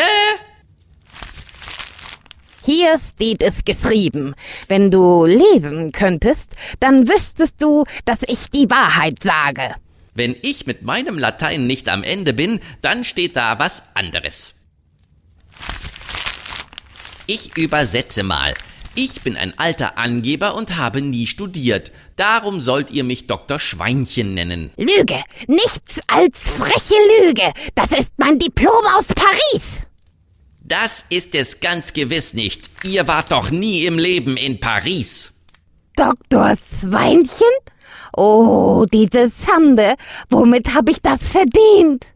Hier 2.63 2.99
steht 3.13 3.41
es 3.43 3.63
geschrieben. 3.65 4.33
Wenn 4.67 4.91
du 4.91 5.25
lesen 5.25 5.91
könntest, 5.91 6.47
dann 6.79 7.07
wüsstest 7.07 7.55
du, 7.59 7.85
dass 8.05 8.19
ich 8.27 8.49
die 8.49 8.69
Wahrheit 8.69 9.17
sage. 9.23 9.75
Wenn 10.13 10.35
ich 10.41 10.65
mit 10.65 10.81
meinem 10.81 11.17
Latein 11.17 11.67
nicht 11.67 11.87
am 11.87 12.03
Ende 12.03 12.33
bin, 12.33 12.59
dann 12.81 13.03
steht 13.03 13.35
da 13.37 13.59
was 13.59 13.95
anderes. 13.95 14.55
Ich 17.27 17.57
übersetze 17.57 18.23
mal. 18.23 18.53
Ich 18.93 19.21
bin 19.21 19.37
ein 19.37 19.57
alter 19.57 19.97
Angeber 19.97 20.53
und 20.53 20.75
habe 20.75 21.01
nie 21.01 21.25
studiert. 21.25 21.93
Darum 22.17 22.59
sollt 22.59 22.91
ihr 22.91 23.05
mich 23.05 23.25
Dr. 23.25 23.57
Schweinchen 23.57 24.33
nennen. 24.33 24.71
Lüge! 24.75 25.23
Nichts 25.47 26.01
als 26.07 26.37
freche 26.37 26.95
Lüge! 27.21 27.53
Das 27.73 27.97
ist 27.97 28.11
mein 28.17 28.37
Diplom 28.37 28.83
aus 28.97 29.05
Paris! 29.15 29.63
Das 30.59 31.05
ist 31.09 31.35
es 31.35 31.61
ganz 31.61 31.93
gewiss 31.93 32.33
nicht. 32.33 32.69
Ihr 32.83 33.07
wart 33.07 33.31
doch 33.31 33.49
nie 33.49 33.85
im 33.85 33.97
Leben 33.97 34.35
in 34.35 34.59
Paris. 34.59 35.41
Dr. 35.95 36.55
Schweinchen? 36.79 37.47
Oh, 38.15 38.85
diese 38.91 39.31
Sande! 39.45 39.95
Womit 40.29 40.73
hab 40.73 40.89
ich 40.89 41.01
das 41.01 41.21
verdient? 41.21 42.07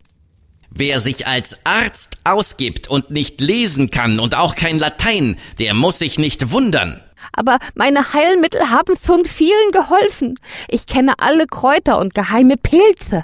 Wer 0.70 1.00
sich 1.00 1.25
als 1.25 1.66
Arzt 1.66 2.18
ausgibt 2.25 2.90
und 2.90 3.10
nicht 3.10 3.40
lesen 3.40 3.92
kann 3.92 4.20
und 4.20 4.36
auch 4.36 4.56
kein 4.56 4.78
Latein, 4.78 5.38
der 5.58 5.74
muss 5.74 6.00
sich 6.00 6.20
nicht 6.20 6.52
wundern. 6.52 7.02
Aber 7.32 7.60
meine 7.75 8.14
Heilmittel 8.14 8.70
haben 8.70 8.96
schon 9.04 9.25
vielen 9.25 9.72
geholfen. 9.72 10.38
Ich 10.68 10.86
kenne 10.86 11.14
alle 11.18 11.48
Kräuter 11.48 11.98
und 12.00 12.14
geheime 12.14 12.58
Pilze. 12.58 13.24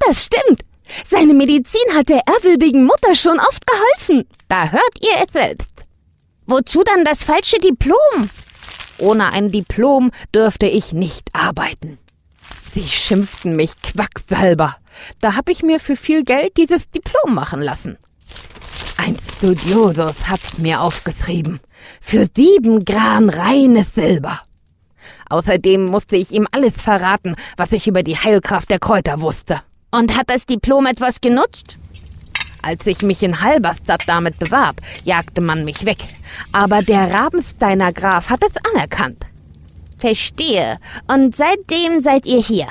Das 0.00 0.24
stimmt. 0.24 0.62
Seine 1.04 1.34
Medizin 1.34 1.94
hat 1.94 2.08
der 2.08 2.22
ehrwürdigen 2.26 2.84
Mutter 2.84 3.14
schon 3.14 3.38
oft 3.38 3.64
geholfen. 3.66 4.26
Da 4.48 4.70
hört 4.70 4.94
ihr 5.00 5.24
es 5.24 5.32
selbst. 5.32 5.70
Wozu 6.46 6.82
dann 6.82 7.04
das 7.04 7.22
falsche 7.22 7.58
Diplom? 7.58 8.28
Ohne 9.00 9.32
ein 9.32 9.50
Diplom 9.50 10.10
dürfte 10.34 10.66
ich 10.66 10.92
nicht 10.92 11.28
arbeiten. 11.32 11.98
Sie 12.74 12.86
schimpften 12.86 13.56
mich 13.56 13.72
Quacksalber. 13.82 14.76
Da 15.20 15.34
hab 15.34 15.48
ich 15.48 15.62
mir 15.62 15.80
für 15.80 15.96
viel 15.96 16.24
Geld 16.24 16.56
dieses 16.56 16.88
Diplom 16.90 17.34
machen 17.34 17.60
lassen. 17.60 17.96
Ein 18.96 19.16
Studiosus 19.36 20.28
hat's 20.28 20.58
mir 20.58 20.80
aufgetrieben. 20.80 21.60
Für 22.00 22.28
sieben 22.36 22.84
Gran 22.84 23.30
reines 23.30 23.94
Silber. 23.94 24.42
Außerdem 25.30 25.86
musste 25.86 26.16
ich 26.16 26.32
ihm 26.32 26.46
alles 26.52 26.74
verraten, 26.74 27.34
was 27.56 27.72
ich 27.72 27.86
über 27.86 28.02
die 28.02 28.16
Heilkraft 28.16 28.70
der 28.70 28.78
Kräuter 28.78 29.20
wusste. 29.20 29.62
Und 29.90 30.16
hat 30.16 30.28
das 30.28 30.46
Diplom 30.46 30.86
etwas 30.86 31.20
genutzt? 31.20 31.76
Als 32.62 32.86
ich 32.86 33.02
mich 33.02 33.22
in 33.22 33.40
Halberstadt 33.40 34.02
damit 34.06 34.38
bewarb, 34.38 34.80
jagte 35.04 35.40
man 35.40 35.64
mich 35.64 35.84
weg. 35.84 35.98
Aber 36.52 36.82
der 36.82 37.12
Rabensteiner 37.12 37.92
Graf 37.92 38.28
hat 38.28 38.42
es 38.42 38.72
anerkannt. 38.72 39.24
Verstehe. 39.98 40.76
Und 41.12 41.36
seitdem 41.36 42.00
seid 42.00 42.26
ihr 42.26 42.40
hier. 42.40 42.68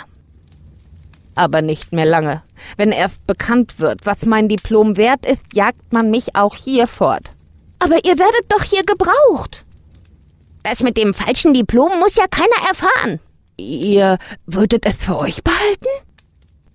Aber 1.35 1.61
nicht 1.61 1.93
mehr 1.93 2.05
lange. 2.05 2.43
Wenn 2.75 2.91
erst 2.91 3.25
bekannt 3.25 3.79
wird, 3.79 4.05
was 4.05 4.25
mein 4.25 4.49
Diplom 4.49 4.97
wert 4.97 5.25
ist, 5.25 5.41
jagt 5.53 5.93
man 5.93 6.11
mich 6.11 6.35
auch 6.35 6.55
hier 6.55 6.87
fort. 6.87 7.31
Aber 7.79 7.95
ihr 8.03 8.19
werdet 8.19 8.45
doch 8.49 8.63
hier 8.63 8.83
gebraucht. 8.83 9.65
Das 10.63 10.83
mit 10.83 10.97
dem 10.97 11.13
falschen 11.13 11.53
Diplom 11.53 11.97
muss 11.99 12.15
ja 12.15 12.27
keiner 12.27 12.67
erfahren. 12.67 13.19
Ihr 13.57 14.17
würdet 14.45 14.85
es 14.85 14.97
für 14.97 15.17
euch 15.17 15.43
behalten? 15.43 15.87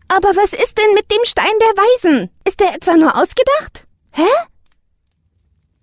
Aber 0.09 0.29
was 0.37 0.53
ist 0.53 0.79
denn 0.79 0.95
mit 0.95 1.11
dem 1.11 1.25
Stein 1.25 1.53
der 1.61 1.83
Weisen? 1.83 2.31
Ist 2.47 2.61
der 2.61 2.75
etwa 2.75 2.97
nur 2.97 3.17
ausgedacht? 3.17 3.87
Hä? 4.13 4.27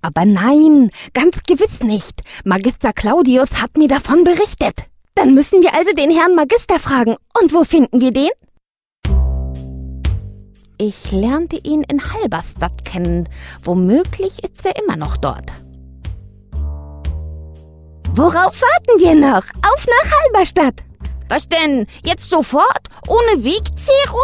Aber 0.02 0.26
nein, 0.26 0.90
ganz 1.14 1.44
gewiss 1.44 1.82
nicht. 1.82 2.22
Magister 2.44 2.94
Claudius 2.94 3.62
hat 3.62 3.78
mir 3.78 3.88
davon 3.88 4.24
berichtet. 4.24 4.76
Dann 5.16 5.34
müssen 5.34 5.62
wir 5.62 5.74
also 5.74 5.94
den 5.94 6.12
Herrn 6.12 6.36
Magister 6.36 6.80
fragen. 6.80 7.16
Und 7.40 7.54
wo 7.54 7.64
finden 7.64 8.02
wir 8.02 8.12
den? 8.12 8.30
Ich 10.78 11.12
lernte 11.12 11.58
ihn 11.58 11.84
in 11.84 12.12
Halberstadt 12.12 12.86
kennen. 12.86 13.30
Womöglich 13.64 14.44
ist 14.44 14.66
er 14.66 14.76
immer 14.82 14.96
noch 14.96 15.18
dort. 15.18 15.52
Worauf 18.14 18.60
warten 18.62 19.00
wir 19.00 19.16
noch? 19.16 19.44
Auf 19.62 19.86
nach 19.86 20.12
Halberstadt! 20.12 20.84
Was 21.32 21.48
denn? 21.48 21.86
Jetzt 22.04 22.30
sofort? 22.30 22.90
Ohne 23.08 23.46
Wegzehrung? 23.46 24.20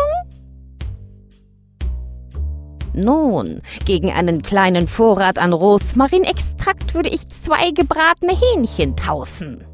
Nun, 2.93 3.61
gegen 3.85 4.11
einen 4.11 4.41
kleinen 4.41 4.89
Vorrat 4.89 5.37
an 5.37 5.53
Rosmarinextrakt 5.53 6.93
würde 6.93 7.07
ich 7.07 7.29
zwei 7.29 7.71
gebratene 7.71 8.33
Hähnchen 8.37 8.97
tauschen. 8.97 9.65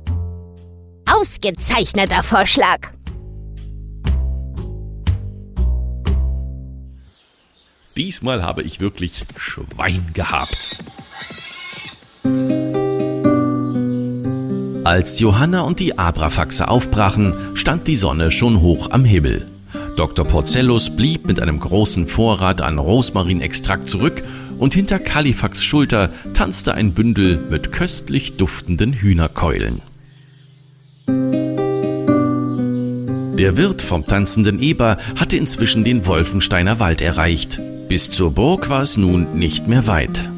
Ausgezeichneter 1.12 2.22
Vorschlag. 2.22 2.92
Diesmal 7.98 8.44
habe 8.44 8.62
ich 8.62 8.80
wirklich 8.80 9.26
Schwein 9.38 10.12
gehabt. 10.14 10.84
Als 14.84 15.22
Johanna 15.22 15.62
und 15.62 15.80
die 15.80 15.98
Abrafaxe 15.98 16.68
aufbrachen, 16.68 17.38
stand 17.54 17.88
die 17.88 17.96
Sonne 17.96 18.32
schon 18.32 18.60
hoch 18.60 18.90
am 18.92 19.06
Himmel. 19.06 19.48
Dr. 19.96 20.26
Porcellus 20.26 20.90
blieb 20.90 21.26
mit 21.26 21.40
einem 21.40 21.60
großen 21.60 22.06
Vorrat 22.06 22.62
an 22.62 22.80
Rosmarinextrakt 22.80 23.88
zurück 23.88 24.24
und 24.58 24.74
hinter 24.74 25.00
Kalifax 25.00 25.64
Schulter 25.64 26.10
tanzte 26.34 26.74
ein 26.74 26.94
Bündel 26.94 27.38
mit 27.50 27.72
köstlich 27.72 28.36
duftenden 28.36 28.92
Hühnerkeulen. 28.92 29.82
Der 33.38 33.56
Wirt 33.56 33.82
vom 33.82 34.06
tanzenden 34.06 34.62
Eber 34.62 34.98
hatte 35.18 35.38
inzwischen 35.38 35.86
den 35.86 36.06
Wolfensteiner 36.06 36.80
Wald 36.80 37.02
erreicht. 37.02 37.62
Bis 37.88 38.12
zur 38.12 38.32
Burg 38.32 38.70
war 38.70 38.82
es 38.82 38.98
nun 38.98 39.36
nicht 39.36 39.68
mehr 39.68 39.88
weit. 39.88 40.33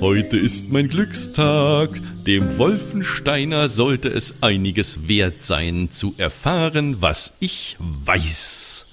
Heute 0.00 0.36
ist 0.36 0.70
mein 0.70 0.88
Glückstag. 0.88 2.00
Dem 2.26 2.58
Wolfensteiner 2.58 3.70
sollte 3.70 4.10
es 4.10 4.42
einiges 4.42 5.08
wert 5.08 5.42
sein, 5.42 5.90
zu 5.90 6.14
erfahren, 6.18 7.00
was 7.00 7.38
ich 7.40 7.76
weiß. 7.78 8.88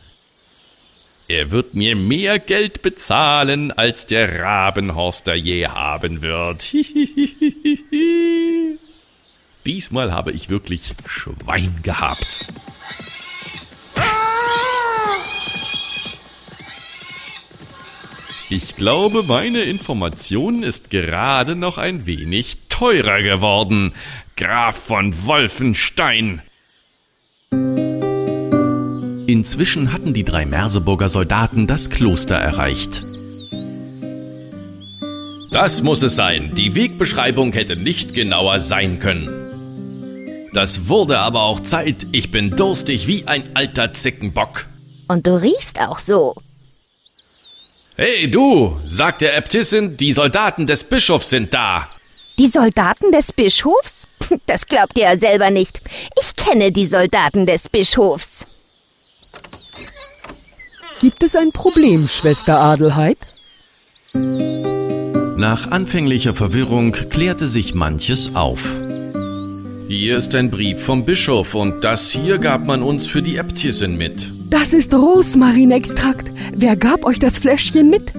Er 1.28 1.52
wird 1.52 1.74
mir 1.74 1.98
mehr 1.98 2.40
Geld 2.40 2.82
bezahlen, 2.82 3.72
als 3.72 4.08
der 4.08 4.42
Rabenhorster 4.42 5.36
je 5.36 5.68
haben 5.68 6.22
wird. 6.22 6.74
Diesmal 9.66 10.14
habe 10.14 10.32
ich 10.32 10.50
wirklich 10.50 10.94
Schwein 11.06 11.80
gehabt. 11.84 12.48
Ich 18.56 18.76
glaube, 18.76 19.24
meine 19.24 19.62
Information 19.62 20.62
ist 20.62 20.92
gerade 20.92 21.56
noch 21.56 21.80
ein 21.80 22.06
wenig 22.06 22.58
teurer 22.70 23.24
geworden. 23.24 23.94
Graf 24.38 24.78
von 24.78 25.26
Wolfenstein. 25.26 26.44
Inzwischen 29.26 29.92
hatten 29.92 30.14
die 30.14 30.24
drei 30.24 30.46
Merseburger 30.46 31.10
Soldaten 31.10 31.66
das 31.66 31.90
Kloster 31.90 32.36
erreicht. 32.36 33.04
Das 35.50 35.82
muss 35.82 36.04
es 36.04 36.16
sein. 36.16 36.54
Die 36.54 36.76
Wegbeschreibung 36.76 37.54
hätte 37.54 37.76
nicht 37.76 38.14
genauer 38.14 38.60
sein 38.60 39.00
können. 39.00 40.50
Das 40.54 40.88
wurde 40.88 41.18
aber 41.18 41.42
auch 41.42 41.62
Zeit. 41.62 42.06
Ich 42.12 42.30
bin 42.30 42.52
durstig 42.52 43.08
wie 43.08 43.26
ein 43.26 43.56
alter 43.56 43.94
Zickenbock. 43.94 44.68
Und 45.08 45.26
du 45.26 45.42
riechst 45.42 45.82
auch 45.82 45.98
so. 45.98 46.36
Hey 47.96 48.30
du, 48.30 48.80
sagt 48.86 49.22
der 49.22 49.38
Äbtissin, 49.38 49.98
die 49.98 50.12
Soldaten 50.14 50.66
des 50.66 50.84
Bischofs 50.84 51.30
sind 51.30 51.54
da. 51.54 51.90
Die 52.40 52.48
Soldaten 52.48 53.12
des 53.12 53.32
Bischofs? 53.32 54.08
Das 54.48 54.66
glaubt 54.66 54.98
ihr 54.98 55.04
ja 55.04 55.18
selber 55.18 55.52
nicht. 55.52 55.80
Ich 56.20 56.36
kenne 56.36 56.72
die 56.72 56.88
Soldaten 56.88 57.46
des 57.46 57.70
Bischofs. 57.70 58.48
Gibt 61.02 61.22
es 61.22 61.36
ein 61.36 61.52
Problem, 61.52 62.08
Schwester 62.08 62.58
Adelheid? 62.58 63.18
Nach 64.14 65.70
anfänglicher 65.70 66.34
Verwirrung 66.34 66.94
klärte 66.94 67.46
sich 67.46 67.76
manches 67.76 68.34
auf. 68.34 68.82
Hier 69.88 70.18
ist 70.18 70.34
ein 70.34 70.50
Brief 70.50 70.82
vom 70.82 71.06
Bischof 71.06 71.54
und 71.54 71.84
das 71.84 72.10
hier 72.10 72.40
gab 72.40 72.66
man 72.66 72.82
uns 72.82 73.06
für 73.06 73.22
die 73.22 73.36
Äbtissin 73.36 73.98
mit. 73.98 74.34
Das 74.54 74.72
ist 74.72 74.94
Rosmarinextrakt. 74.94 76.30
Wer 76.54 76.76
gab 76.76 77.06
euch 77.06 77.18
das 77.18 77.40
Fläschchen 77.40 77.90
mit? 77.90 78.14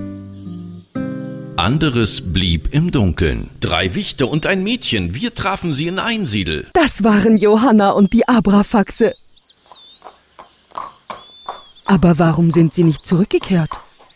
Anderes 1.57 2.33
blieb 2.33 2.75
im 2.75 2.91
Dunkeln. 2.91 3.51
Drei 3.61 3.95
Wichte 3.95 4.27
und 4.27 4.45
ein 4.45 4.65
Mädchen, 4.65 5.15
wir 5.15 5.33
trafen 5.35 5.73
sie 5.73 5.87
in 5.87 6.01
Einsiedel. 6.01 6.67
Das 6.73 7.05
waren 7.05 7.37
Johanna 7.39 7.93
und 7.93 8.13
die 8.13 8.27
Abrafaxe. 8.27 9.15
Aber 11.85 12.19
warum 12.19 12.51
sind 12.51 12.75
sie 12.75 12.83
nicht 12.83 13.07
zurückgekehrt? 13.07 13.71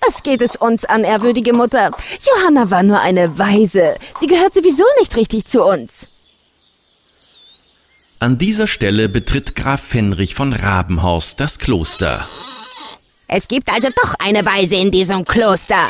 Was 0.04 0.24
geht 0.24 0.42
es 0.42 0.56
uns 0.56 0.84
an, 0.84 1.04
ehrwürdige 1.04 1.52
Mutter? 1.52 1.92
Johanna 2.26 2.68
war 2.72 2.82
nur 2.82 2.98
eine 2.98 3.38
Weise. 3.38 3.94
Sie 4.18 4.26
gehört 4.26 4.54
sowieso 4.54 4.82
nicht 4.98 5.16
richtig 5.16 5.44
zu 5.44 5.62
uns. 5.62 6.08
An 8.20 8.36
dieser 8.36 8.66
Stelle 8.66 9.08
betritt 9.08 9.54
Graf 9.54 9.80
Fenrich 9.80 10.34
von 10.34 10.52
Rabenhorst 10.52 11.38
das 11.38 11.60
Kloster. 11.60 12.26
Es 13.28 13.46
gibt 13.46 13.72
also 13.72 13.90
doch 13.94 14.14
eine 14.18 14.44
Weise 14.44 14.74
in 14.74 14.90
diesem 14.90 15.24
Kloster. 15.24 15.86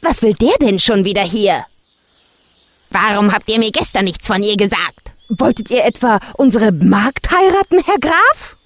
Was 0.00 0.22
will 0.22 0.32
der 0.32 0.54
denn 0.62 0.78
schon 0.78 1.04
wieder 1.04 1.20
hier? 1.20 1.66
Warum 2.90 3.32
habt 3.32 3.50
ihr 3.50 3.58
mir 3.58 3.70
gestern 3.70 4.06
nichts 4.06 4.26
von 4.26 4.42
ihr 4.42 4.56
gesagt? 4.56 5.12
Wolltet 5.28 5.70
ihr 5.70 5.84
etwa 5.84 6.20
unsere 6.38 6.72
Magd 6.72 7.30
heiraten, 7.30 7.84
Herr 7.84 7.98
Graf? 7.98 8.56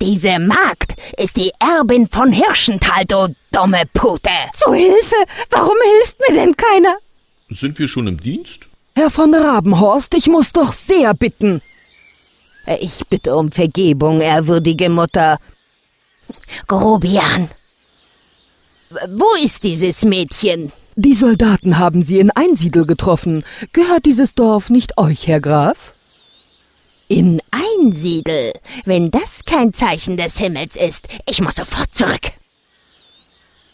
Diese 0.00 0.38
Magd 0.38 0.94
ist 1.18 1.36
die 1.36 1.50
Erbin 1.58 2.06
von 2.08 2.30
Hirschenthal, 2.32 3.04
du 3.04 3.34
dumme 3.50 3.82
Pute. 3.92 4.30
Zu 4.54 4.72
Hilfe! 4.74 5.16
Warum 5.50 5.76
hilft 5.82 6.20
mir 6.20 6.36
denn 6.36 6.56
keiner? 6.56 6.98
Sind 7.48 7.80
wir 7.80 7.88
schon 7.88 8.06
im 8.06 8.20
Dienst? 8.20 8.68
Herr 8.96 9.10
von 9.10 9.34
Rabenhorst, 9.34 10.14
ich 10.14 10.28
muss 10.28 10.52
doch 10.52 10.72
sehr 10.72 11.14
bitten. 11.14 11.60
Ich 12.66 13.06
bitte 13.08 13.36
um 13.36 13.52
Vergebung, 13.52 14.20
ehrwürdige 14.20 14.88
Mutter. 14.88 15.38
Grobian. 16.66 17.48
Wo 19.08 19.34
ist 19.42 19.64
dieses 19.64 20.04
Mädchen? 20.04 20.72
Die 20.96 21.14
Soldaten 21.14 21.78
haben 21.78 22.02
sie 22.02 22.20
in 22.20 22.30
Einsiedel 22.30 22.86
getroffen. 22.86 23.44
Gehört 23.72 24.06
dieses 24.06 24.34
Dorf 24.34 24.70
nicht 24.70 24.96
euch, 24.96 25.26
Herr 25.26 25.40
Graf? 25.40 25.94
In 27.08 27.42
Einsiedel? 27.50 28.52
Wenn 28.84 29.10
das 29.10 29.44
kein 29.44 29.72
Zeichen 29.72 30.16
des 30.16 30.38
Himmels 30.38 30.76
ist, 30.76 31.08
ich 31.28 31.40
muss 31.40 31.56
sofort 31.56 31.92
zurück. 31.92 32.30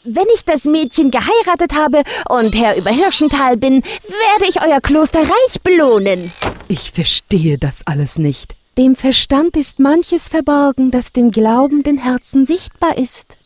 Wenn 0.02 0.26
ich 0.34 0.44
das 0.46 0.64
Mädchen 0.64 1.10
geheiratet 1.10 1.74
habe 1.74 2.02
und 2.30 2.56
Herr 2.56 2.76
über 2.76 2.90
Hirschental 2.90 3.58
bin, 3.58 3.82
werde 3.82 4.48
ich 4.48 4.62
euer 4.62 4.80
Kloster 4.80 5.20
reich 5.20 5.60
belohnen. 5.62 6.32
Ich 6.68 6.92
verstehe 6.92 7.58
das 7.58 7.86
alles 7.86 8.18
nicht. 8.18 8.56
Dem 8.78 8.94
Verstand 8.96 9.56
ist 9.56 9.78
manches 9.78 10.28
verborgen, 10.28 10.90
das 10.90 11.12
dem 11.12 11.30
glaubenden 11.30 11.98
Herzen 11.98 12.46
sichtbar 12.46 12.96
ist. 12.96 13.36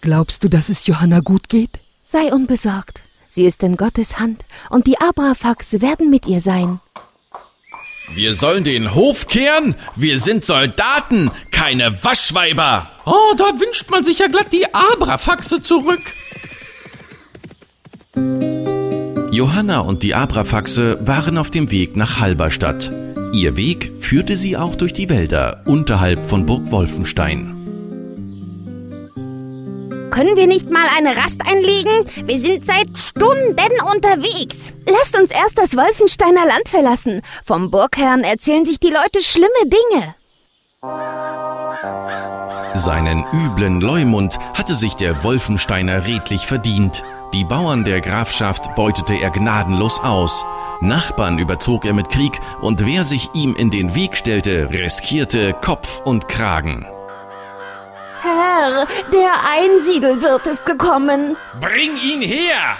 Glaubst 0.00 0.42
du, 0.44 0.48
dass 0.48 0.68
es 0.68 0.86
Johanna 0.86 1.20
gut 1.20 1.48
geht? 1.48 1.80
Sei 2.02 2.32
unbesorgt. 2.32 3.02
Sie 3.28 3.44
ist 3.44 3.62
in 3.62 3.76
Gottes 3.76 4.18
Hand 4.18 4.44
und 4.70 4.86
die 4.86 4.98
Abrafaxe 4.98 5.82
werden 5.82 6.08
mit 6.10 6.26
ihr 6.26 6.40
sein. 6.40 6.80
Wir 8.14 8.34
sollen 8.34 8.64
den 8.64 8.94
Hof 8.94 9.26
kehren? 9.26 9.74
Wir 9.94 10.18
sind 10.18 10.44
Soldaten, 10.44 11.30
keine 11.50 12.02
Waschweiber. 12.04 12.88
Oh, 13.04 13.34
da 13.36 13.44
wünscht 13.60 13.90
man 13.90 14.04
sich 14.04 14.20
ja 14.20 14.28
glatt 14.28 14.52
die 14.52 14.72
Abrafaxe 14.72 15.60
zurück. 15.62 16.02
Johanna 19.32 19.80
und 19.80 20.02
die 20.02 20.14
Abrafaxe 20.14 20.98
waren 21.06 21.36
auf 21.36 21.50
dem 21.50 21.70
Weg 21.70 21.96
nach 21.96 22.20
Halberstadt. 22.20 22.90
Ihr 23.36 23.54
Weg 23.54 23.92
führte 24.00 24.34
sie 24.34 24.56
auch 24.56 24.76
durch 24.76 24.94
die 24.94 25.10
Wälder 25.10 25.62
unterhalb 25.66 26.24
von 26.24 26.46
Burg 26.46 26.70
Wolfenstein. 26.70 27.52
Können 30.10 30.36
wir 30.36 30.46
nicht 30.46 30.70
mal 30.70 30.86
eine 30.96 31.14
Rast 31.18 31.42
einlegen? 31.46 32.06
Wir 32.24 32.40
sind 32.40 32.64
seit 32.64 32.96
Stunden 32.96 33.74
unterwegs. 33.94 34.72
Lasst 34.88 35.20
uns 35.20 35.30
erst 35.32 35.58
das 35.58 35.76
Wolfensteiner 35.76 36.46
Land 36.46 36.70
verlassen. 36.70 37.20
Vom 37.44 37.70
Burgherrn 37.70 38.24
erzählen 38.24 38.64
sich 38.64 38.80
die 38.80 38.88
Leute 38.88 39.20
schlimme 39.20 39.50
Dinge. 39.66 40.14
Seinen 42.74 43.26
üblen 43.34 43.82
Leumund 43.82 44.38
hatte 44.54 44.74
sich 44.74 44.94
der 44.94 45.22
Wolfensteiner 45.22 46.06
redlich 46.06 46.46
verdient. 46.46 47.02
Die 47.34 47.44
Bauern 47.44 47.84
der 47.84 48.00
Grafschaft 48.00 48.74
beutete 48.76 49.12
er 49.12 49.28
gnadenlos 49.28 50.00
aus. 50.00 50.42
Nachbarn 50.80 51.38
überzog 51.38 51.84
er 51.84 51.94
mit 51.94 52.08
Krieg 52.08 52.38
und 52.60 52.84
wer 52.86 53.04
sich 53.04 53.28
ihm 53.34 53.54
in 53.56 53.70
den 53.70 53.94
Weg 53.94 54.16
stellte, 54.16 54.68
riskierte 54.70 55.54
Kopf 55.54 56.00
und 56.04 56.28
Kragen. 56.28 56.86
Herr, 58.22 58.86
der 59.12 59.32
Einsiedelwirt 59.50 60.46
ist 60.46 60.66
gekommen. 60.66 61.36
Bring 61.60 61.96
ihn 61.96 62.22
her! 62.22 62.76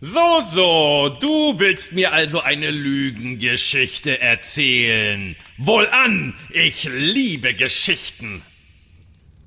So, 0.00 0.40
so, 0.40 1.16
du 1.20 1.58
willst 1.58 1.94
mir 1.94 2.12
also 2.12 2.40
eine 2.40 2.70
Lügengeschichte 2.70 4.20
erzählen. 4.20 5.36
Wohlan, 5.58 6.34
ich 6.50 6.84
liebe 6.84 7.54
Geschichten. 7.54 8.42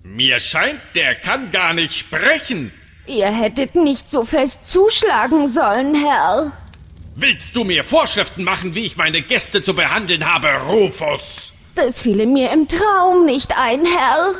Mir 0.03 0.39
scheint, 0.39 0.81
der 0.95 1.15
kann 1.15 1.51
gar 1.51 1.73
nicht 1.73 1.93
sprechen. 1.93 2.71
Ihr 3.09 3.25
hättet 3.25 3.73
nicht 3.73 4.07
so 4.07 4.23
fest 4.23 4.67
zuschlagen 4.67 5.47
sollen, 5.47 5.95
Herr. 5.95 6.51
Willst 7.15 7.55
du 7.55 7.63
mir 7.63 7.83
Vorschriften 7.83 8.43
machen, 8.43 8.75
wie 8.75 8.85
ich 8.85 8.97
meine 8.97 9.23
Gäste 9.23 9.63
zu 9.63 9.73
behandeln 9.73 10.31
habe, 10.31 10.47
Rufus? 10.67 11.53
Das 11.73 12.01
fiele 12.01 12.27
mir 12.27 12.51
im 12.53 12.67
Traum 12.67 13.25
nicht 13.25 13.51
ein, 13.57 13.83
Herr. 13.83 14.35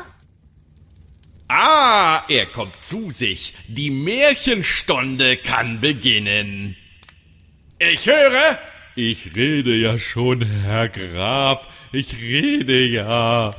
Ah, 1.47 2.21
er 2.29 2.45
kommt 2.45 2.83
zu 2.83 3.09
sich. 3.09 3.55
Die 3.67 3.89
Märchenstunde 3.89 5.37
kann 5.37 5.81
beginnen. 5.81 6.77
Ich 7.79 8.05
höre. 8.05 8.59
Ich 8.95 9.35
rede 9.35 9.73
ja 9.75 9.97
schon, 9.97 10.43
Herr 10.43 10.89
Graf. 10.89 11.67
Ich 11.91 12.17
rede 12.17 12.85
ja. 12.85 13.55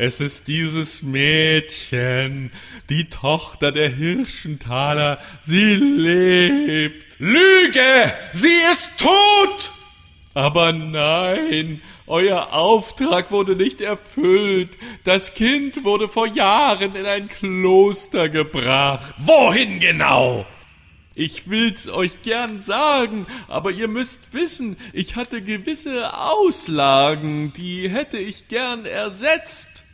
Es 0.00 0.20
ist 0.20 0.46
dieses 0.46 1.02
Mädchen, 1.02 2.52
die 2.88 3.06
Tochter 3.06 3.72
der 3.72 3.88
Hirschenthaler. 3.88 5.18
Sie 5.40 5.74
lebt. 5.74 7.18
Lüge! 7.18 8.14
Sie 8.30 8.54
ist 8.70 8.92
tot! 9.00 9.72
Aber 10.34 10.70
nein, 10.70 11.82
euer 12.06 12.52
Auftrag 12.52 13.32
wurde 13.32 13.56
nicht 13.56 13.80
erfüllt. 13.80 14.78
Das 15.02 15.34
Kind 15.34 15.82
wurde 15.82 16.08
vor 16.08 16.28
Jahren 16.28 16.94
in 16.94 17.04
ein 17.04 17.26
Kloster 17.26 18.28
gebracht. 18.28 19.16
Wohin 19.18 19.80
genau? 19.80 20.46
Ich 21.16 21.50
will's 21.50 21.88
euch 21.88 22.22
gern 22.22 22.62
sagen, 22.62 23.26
aber 23.48 23.72
ihr 23.72 23.88
müsst 23.88 24.32
wissen, 24.32 24.76
ich 24.92 25.16
hatte 25.16 25.42
gewisse 25.42 26.16
Auslagen, 26.16 27.52
die 27.54 27.88
hätte 27.88 28.18
ich 28.18 28.46
gern 28.46 28.84
ersetzt. 28.84 29.86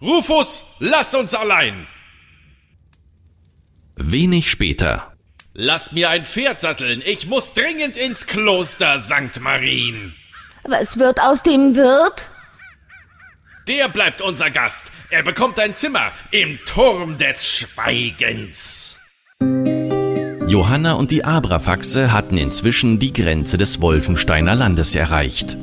Rufus, 0.00 0.76
lass 0.78 1.14
uns 1.14 1.34
allein! 1.34 1.86
Wenig 3.96 4.50
später. 4.50 5.12
Lass 5.54 5.90
mir 5.90 6.10
ein 6.10 6.24
Pferd 6.24 6.60
satteln, 6.60 7.02
ich 7.04 7.26
muss 7.26 7.52
dringend 7.52 7.96
ins 7.96 8.28
Kloster 8.28 9.00
St. 9.00 9.40
Marien. 9.40 10.14
Was 10.62 10.98
wird 10.98 11.20
aus 11.20 11.42
dem 11.42 11.74
Wirt? 11.74 12.26
Der 13.66 13.88
bleibt 13.88 14.20
unser 14.22 14.50
Gast. 14.50 14.92
Er 15.10 15.22
bekommt 15.24 15.58
ein 15.58 15.74
Zimmer 15.74 16.12
im 16.30 16.58
Turm 16.64 17.18
des 17.18 17.46
Schweigens. 17.46 18.98
Johanna 20.46 20.92
und 20.92 21.10
die 21.10 21.24
Abrafaxe 21.24 22.12
hatten 22.12 22.38
inzwischen 22.38 22.98
die 22.98 23.12
Grenze 23.12 23.58
des 23.58 23.80
Wolfensteiner 23.80 24.54
Landes 24.54 24.94
erreicht. 24.94 25.58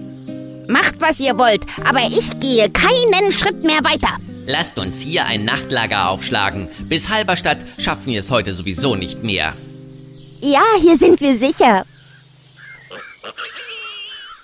Macht, 0.67 0.99
was 0.99 1.19
ihr 1.19 1.37
wollt, 1.37 1.65
aber 1.85 2.01
ich 2.07 2.39
gehe 2.39 2.69
keinen 2.69 3.31
Schritt 3.31 3.63
mehr 3.63 3.83
weiter. 3.83 4.17
Lasst 4.47 4.77
uns 4.77 5.01
hier 5.01 5.25
ein 5.25 5.43
Nachtlager 5.43 6.09
aufschlagen. 6.09 6.69
Bis 6.83 7.09
Halberstadt 7.09 7.65
schaffen 7.79 8.07
wir 8.07 8.19
es 8.19 8.31
heute 8.31 8.53
sowieso 8.53 8.95
nicht 8.95 9.23
mehr. 9.23 9.55
Ja, 10.41 10.63
hier 10.79 10.97
sind 10.97 11.19
wir 11.21 11.37
sicher. 11.37 11.85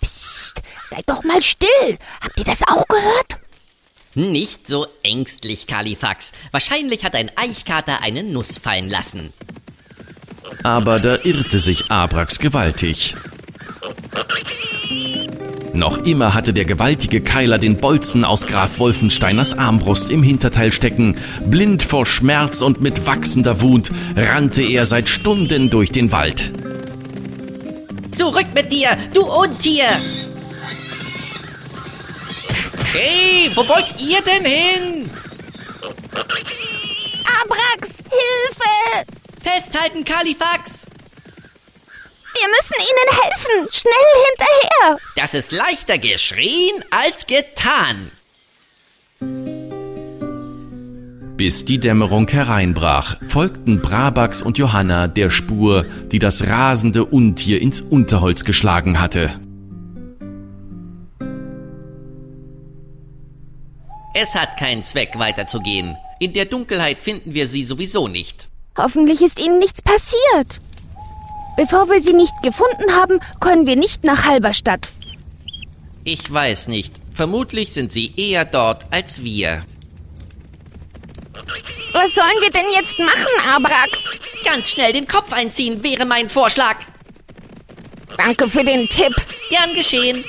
Psst, 0.01 0.61
seid 0.87 1.03
doch 1.07 1.23
mal 1.23 1.41
still. 1.41 1.97
Habt 2.23 2.37
ihr 2.37 2.45
das 2.45 2.61
auch 2.67 2.87
gehört? 2.87 3.39
Nicht 4.13 4.67
so 4.67 4.87
ängstlich, 5.03 5.67
Kalifax. 5.67 6.33
Wahrscheinlich 6.51 7.05
hat 7.05 7.15
ein 7.15 7.31
Eichkater 7.35 8.01
eine 8.01 8.23
Nuss 8.23 8.57
fallen 8.57 8.89
lassen. 8.89 9.31
Aber 10.63 10.99
da 10.99 11.17
irrte 11.23 11.59
sich 11.59 11.89
Abrax 11.89 12.39
gewaltig. 12.39 13.15
Noch 15.73 15.99
immer 15.99 16.33
hatte 16.33 16.53
der 16.53 16.65
gewaltige 16.65 17.21
Keiler 17.21 17.57
den 17.57 17.77
Bolzen 17.77 18.25
aus 18.25 18.45
Graf 18.45 18.79
Wolfensteiners 18.79 19.57
Armbrust 19.57 20.11
im 20.11 20.21
Hinterteil 20.21 20.71
stecken. 20.71 21.15
Blind 21.45 21.81
vor 21.81 22.05
Schmerz 22.05 22.61
und 22.61 22.81
mit 22.81 23.07
wachsender 23.07 23.61
Wut 23.61 23.91
rannte 24.15 24.63
er 24.63 24.85
seit 24.85 25.07
Stunden 25.07 25.69
durch 25.69 25.89
den 25.91 26.11
Wald. 26.11 26.53
Zurück 28.11 28.47
mit 28.53 28.71
dir, 28.71 28.89
du 29.13 29.23
Untier! 29.23 29.85
Hey, 32.93 33.49
wo 33.55 33.65
wollt 33.67 33.95
ihr 33.99 34.19
denn 34.21 34.45
hin? 34.45 35.09
Abrax, 37.43 38.03
Hilfe! 38.09 39.05
Festhalten, 39.41 40.03
Kalifax! 40.03 40.87
Wir 42.41 42.47
müssen 42.47 42.73
ihnen 42.89 43.21
helfen! 43.21 43.67
Schnell 43.71 43.93
hinterher! 44.25 44.97
Das 45.15 45.35
ist 45.35 45.51
leichter 45.51 45.99
geschrien 45.99 46.83
als 46.89 47.27
getan. 47.27 48.09
Bis 51.37 51.65
die 51.65 51.77
Dämmerung 51.77 52.27
hereinbrach, 52.27 53.17
folgten 53.27 53.79
Brabax 53.83 54.41
und 54.41 54.57
Johanna 54.57 55.07
der 55.07 55.29
Spur, 55.29 55.85
die 56.11 56.17
das 56.17 56.47
rasende 56.47 57.05
Untier 57.05 57.61
ins 57.61 57.79
Unterholz 57.79 58.43
geschlagen 58.43 58.99
hatte. 58.99 59.39
Es 64.15 64.33
hat 64.33 64.57
keinen 64.57 64.83
Zweck, 64.83 65.11
weiterzugehen. 65.19 65.95
In 66.19 66.33
der 66.33 66.45
Dunkelheit 66.45 66.97
finden 66.97 67.35
wir 67.35 67.45
sie 67.45 67.63
sowieso 67.63 68.07
nicht. 68.07 68.47
Hoffentlich 68.75 69.21
ist 69.21 69.39
ihnen 69.39 69.59
nichts 69.59 69.83
passiert. 69.83 70.59
Bevor 71.57 71.89
wir 71.89 72.01
sie 72.01 72.13
nicht 72.13 72.33
gefunden 72.43 72.93
haben, 72.93 73.19
können 73.39 73.67
wir 73.67 73.75
nicht 73.75 74.03
nach 74.03 74.25
Halberstadt. 74.25 74.89
Ich 76.03 76.31
weiß 76.31 76.67
nicht. 76.67 76.95
Vermutlich 77.13 77.73
sind 77.73 77.91
sie 77.91 78.13
eher 78.15 78.45
dort 78.45 78.85
als 78.89 79.23
wir. 79.23 79.61
Was 81.93 82.15
sollen 82.15 82.41
wir 82.41 82.51
denn 82.51 82.65
jetzt 82.73 82.97
machen, 82.99 83.55
Abrax? 83.55 84.19
Ganz 84.45 84.69
schnell 84.69 84.93
den 84.93 85.07
Kopf 85.07 85.33
einziehen 85.33 85.83
wäre 85.83 86.05
mein 86.05 86.29
Vorschlag. 86.29 86.77
Danke 88.17 88.49
für 88.49 88.63
den 88.63 88.87
Tipp. 88.87 89.13
Gern 89.49 89.73
geschehen. 89.75 90.23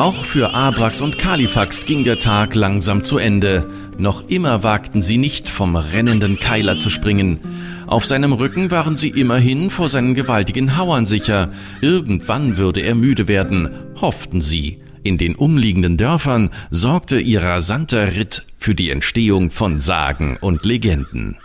Auch 0.00 0.24
für 0.24 0.54
Abrax 0.54 1.02
und 1.02 1.18
Kalifax 1.18 1.84
ging 1.84 2.04
der 2.04 2.18
Tag 2.18 2.54
langsam 2.54 3.04
zu 3.04 3.18
Ende. 3.18 3.66
Noch 3.98 4.26
immer 4.30 4.62
wagten 4.62 5.02
sie 5.02 5.18
nicht, 5.18 5.46
vom 5.46 5.76
rennenden 5.76 6.40
Keiler 6.40 6.78
zu 6.78 6.88
springen. 6.88 7.38
Auf 7.86 8.06
seinem 8.06 8.32
Rücken 8.32 8.70
waren 8.70 8.96
sie 8.96 9.10
immerhin 9.10 9.68
vor 9.68 9.90
seinen 9.90 10.14
gewaltigen 10.14 10.78
Hauern 10.78 11.04
sicher. 11.04 11.50
Irgendwann 11.82 12.56
würde 12.56 12.80
er 12.80 12.94
müde 12.94 13.28
werden, 13.28 13.68
hofften 14.00 14.40
sie. 14.40 14.80
In 15.02 15.18
den 15.18 15.34
umliegenden 15.34 15.98
Dörfern 15.98 16.48
sorgte 16.70 17.20
ihr 17.20 17.42
rasanter 17.42 18.16
Ritt 18.16 18.44
für 18.56 18.74
die 18.74 18.88
Entstehung 18.88 19.50
von 19.50 19.82
Sagen 19.82 20.38
und 20.40 20.64
Legenden. 20.64 21.36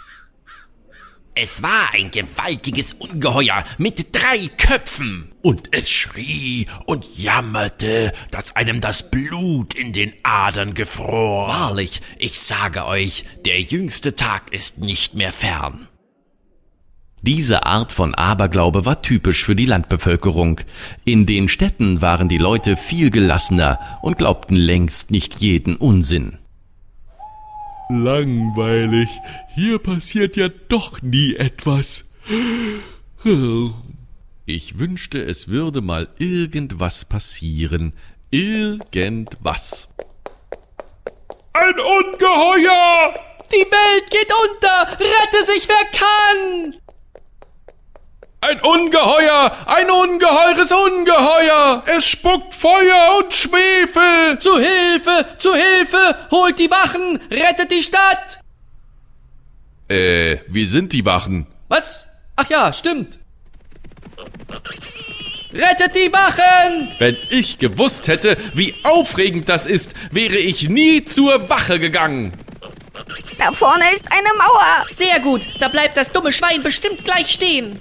Es 1.38 1.62
war 1.62 1.90
ein 1.92 2.12
gewaltiges 2.12 2.94
Ungeheuer 2.94 3.62
mit 3.78 4.16
drei 4.16 4.48
Köpfen. 4.58 5.34
Und 5.42 5.68
es 5.72 5.92
schrie 5.92 6.66
und 6.86 7.06
jammerte, 7.18 8.14
dass 8.32 8.56
einem 8.56 8.80
das 8.80 9.12
Blut 9.12 9.74
in 9.74 9.92
den 9.92 10.14
Adern 10.24 10.74
gefror. 10.74 11.50
Wahrlich, 11.50 12.02
ich 12.18 12.40
sage 12.40 12.86
euch, 12.86 13.26
der 13.46 13.60
jüngste 13.60 14.16
Tag 14.16 14.54
ist 14.54 14.80
nicht 14.80 15.16
mehr 15.16 15.34
fern. 15.34 15.90
Diese 17.22 17.66
Art 17.66 17.92
von 17.92 18.16
Aberglaube 18.16 18.86
war 18.86 19.02
typisch 19.02 19.44
für 19.44 19.58
die 19.58 19.66
Landbevölkerung. 19.66 20.62
In 21.04 21.26
den 21.26 21.50
Städten 21.50 22.02
waren 22.02 22.30
die 22.30 22.38
Leute 22.38 22.78
viel 22.78 23.12
gelassener 23.12 24.00
und 24.02 24.18
glaubten 24.18 24.56
längst 24.56 25.12
nicht 25.12 25.42
jeden 25.42 25.76
Unsinn. 25.76 26.38
Langweilig. 27.90 29.10
Hier 29.54 29.80
passiert 29.80 30.36
ja 30.36 30.50
doch 30.70 31.02
nie 31.02 31.36
etwas. 31.36 32.06
Ich 34.46 34.80
wünschte, 34.80 35.24
es 35.24 35.48
würde 35.48 35.82
mal 35.82 36.08
irgendwas 36.18 37.06
passieren. 37.06 37.94
Irgendwas. 38.32 39.88
Ein 41.54 41.74
Ungeheuer! 41.80 43.14
Die 43.52 43.66
Welt 43.72 44.10
geht 44.10 44.32
unter! 44.52 45.00
Rette 45.00 45.46
sich, 45.46 45.68
wer 45.68 45.86
kann! 46.00 46.76
Ein 48.42 48.60
Ungeheuer! 48.62 49.52
Ein 49.66 49.90
ungeheures 49.90 50.72
Ungeheuer! 50.72 51.84
Es 51.88 52.08
spuckt 52.08 52.54
Feuer 52.54 53.18
und 53.18 53.34
Schwefel! 53.34 54.38
Zu 54.40 54.60
Hilfe! 54.60 55.26
Zu 55.38 55.54
Hilfe! 55.56 56.16
Holt 56.30 56.60
die 56.60 56.70
Wachen! 56.70 57.20
Rettet 57.32 57.72
die 57.72 57.82
Stadt! 57.82 58.40
Äh, 59.88 60.38
wie 60.48 60.66
sind 60.66 60.94
die 60.94 61.06
Wachen? 61.06 61.48
Was? 61.70 62.08
Ach 62.36 62.50
ja, 62.50 62.72
stimmt. 62.74 63.18
Rettet 65.52 65.96
die 65.96 66.12
Wachen! 66.12 66.90
Wenn 67.00 67.18
ich 67.30 67.58
gewusst 67.58 68.08
hätte, 68.08 68.38
wie 68.54 68.76
aufregend 68.84 69.50
das 69.50 69.66
ist, 69.66 69.94
wäre 70.12 70.38
ich 70.38 70.70
nie 70.70 71.06
zur 71.06 71.50
Wache 71.50 71.80
gegangen. 71.80 72.34
Da 73.38 73.52
vorne 73.52 73.86
ist 73.94 74.06
eine 74.12 74.34
Mauer. 74.38 74.86
Sehr 74.94 75.20
gut, 75.20 75.42
da 75.60 75.68
bleibt 75.68 75.98
das 75.98 76.12
dumme 76.12 76.32
Schwein 76.32 76.62
bestimmt 76.62 77.04
gleich 77.04 77.32
stehen. 77.32 77.80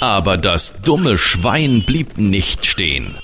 Aber 0.00 0.36
das 0.36 0.82
dumme 0.82 1.16
Schwein 1.16 1.82
blieb 1.84 2.18
nicht 2.18 2.66
stehen. 2.66 3.16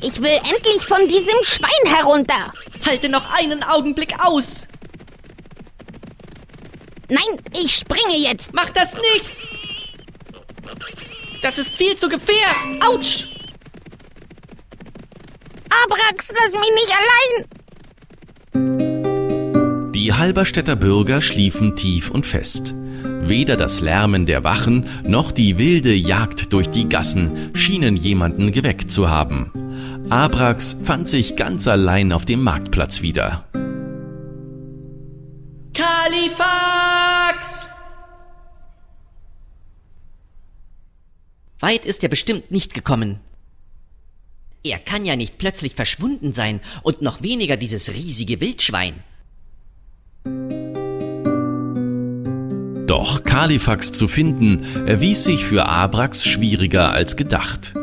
Ich 0.00 0.22
will 0.22 0.30
endlich 0.30 0.82
von 0.86 1.06
diesem 1.08 1.42
Schwein 1.42 1.94
herunter. 1.94 2.52
Halte 2.86 3.08
noch 3.08 3.34
einen 3.34 3.62
Augenblick 3.62 4.14
aus. 4.20 4.66
Nein, 7.08 7.22
ich 7.62 7.74
springe 7.76 8.16
jetzt. 8.16 8.52
Mach 8.52 8.70
das 8.70 8.94
nicht! 8.94 9.36
Das 11.42 11.58
ist 11.58 11.74
viel 11.74 11.96
zu 11.96 12.08
gefährlich. 12.08 12.82
Autsch! 12.82 13.24
Abrax, 15.70 16.32
lass 16.34 16.52
mich 16.52 16.72
nicht 16.74 16.94
allein. 16.96 17.57
Die 20.08 20.14
Halberstädter 20.14 20.74
Bürger 20.74 21.20
schliefen 21.20 21.76
tief 21.76 22.10
und 22.10 22.26
fest. 22.26 22.72
Weder 23.04 23.58
das 23.58 23.82
Lärmen 23.82 24.24
der 24.24 24.42
Wachen 24.42 24.86
noch 25.02 25.32
die 25.32 25.58
wilde 25.58 25.92
Jagd 25.92 26.54
durch 26.54 26.70
die 26.70 26.88
Gassen 26.88 27.50
schienen 27.54 27.94
jemanden 27.94 28.50
geweckt 28.50 28.90
zu 28.90 29.10
haben. 29.10 30.06
Abrax 30.08 30.78
fand 30.82 31.10
sich 31.10 31.36
ganz 31.36 31.68
allein 31.68 32.12
auf 32.12 32.24
dem 32.24 32.42
Marktplatz 32.42 33.02
wieder. 33.02 33.46
Kalifax! 35.74 37.66
Weit 41.60 41.84
ist 41.84 42.02
er 42.02 42.08
bestimmt 42.08 42.50
nicht 42.50 42.72
gekommen. 42.72 43.20
Er 44.64 44.78
kann 44.78 45.04
ja 45.04 45.16
nicht 45.16 45.36
plötzlich 45.36 45.74
verschwunden 45.74 46.32
sein 46.32 46.60
und 46.82 47.02
noch 47.02 47.20
weniger 47.20 47.58
dieses 47.58 47.92
riesige 47.92 48.40
Wildschwein. 48.40 48.94
Doch 52.86 53.22
Kalifax 53.22 53.92
zu 53.92 54.08
finden, 54.08 54.62
erwies 54.86 55.24
sich 55.24 55.44
für 55.44 55.66
Abrax 55.66 56.24
schwieriger 56.24 56.90
als 56.90 57.16
gedacht. 57.16 57.74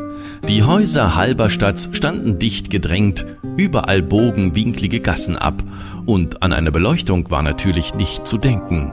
Die 0.48 0.62
Häuser 0.62 1.16
Halberstadts 1.16 1.90
standen 1.92 2.38
dicht 2.38 2.70
gedrängt, 2.70 3.24
überall 3.56 4.02
bogen 4.02 4.54
winklige 4.54 5.00
Gassen 5.00 5.36
ab, 5.36 5.62
und 6.06 6.42
an 6.42 6.52
eine 6.52 6.70
Beleuchtung 6.70 7.30
war 7.30 7.42
natürlich 7.42 7.94
nicht 7.94 8.26
zu 8.26 8.38
denken. 8.38 8.92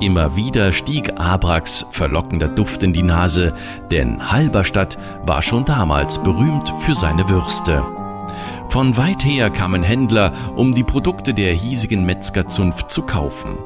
Immer 0.00 0.34
wieder 0.36 0.72
stieg 0.72 1.18
Abrax 1.20 1.86
verlockender 1.92 2.48
Duft 2.48 2.82
in 2.82 2.92
die 2.92 3.02
Nase, 3.02 3.52
denn 3.90 4.32
Halberstadt 4.32 4.98
war 5.24 5.42
schon 5.42 5.64
damals 5.64 6.22
berühmt 6.22 6.72
für 6.80 6.94
seine 6.94 7.28
Würste. 7.28 7.99
Von 8.70 8.96
weit 8.96 9.24
her 9.24 9.50
kamen 9.50 9.82
Händler, 9.82 10.32
um 10.54 10.76
die 10.76 10.84
Produkte 10.84 11.34
der 11.34 11.52
hiesigen 11.52 12.06
Metzgerzunft 12.06 12.92
zu 12.92 13.02
kaufen. 13.02 13.58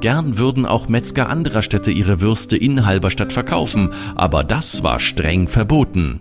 Gern 0.00 0.38
würden 0.38 0.66
auch 0.66 0.86
Metzger 0.86 1.28
anderer 1.28 1.62
Städte 1.62 1.90
ihre 1.90 2.20
Würste 2.20 2.56
in 2.56 2.86
Halberstadt 2.86 3.32
verkaufen, 3.32 3.90
aber 4.14 4.44
das 4.44 4.84
war 4.84 5.00
streng 5.00 5.48
verboten. 5.48 6.20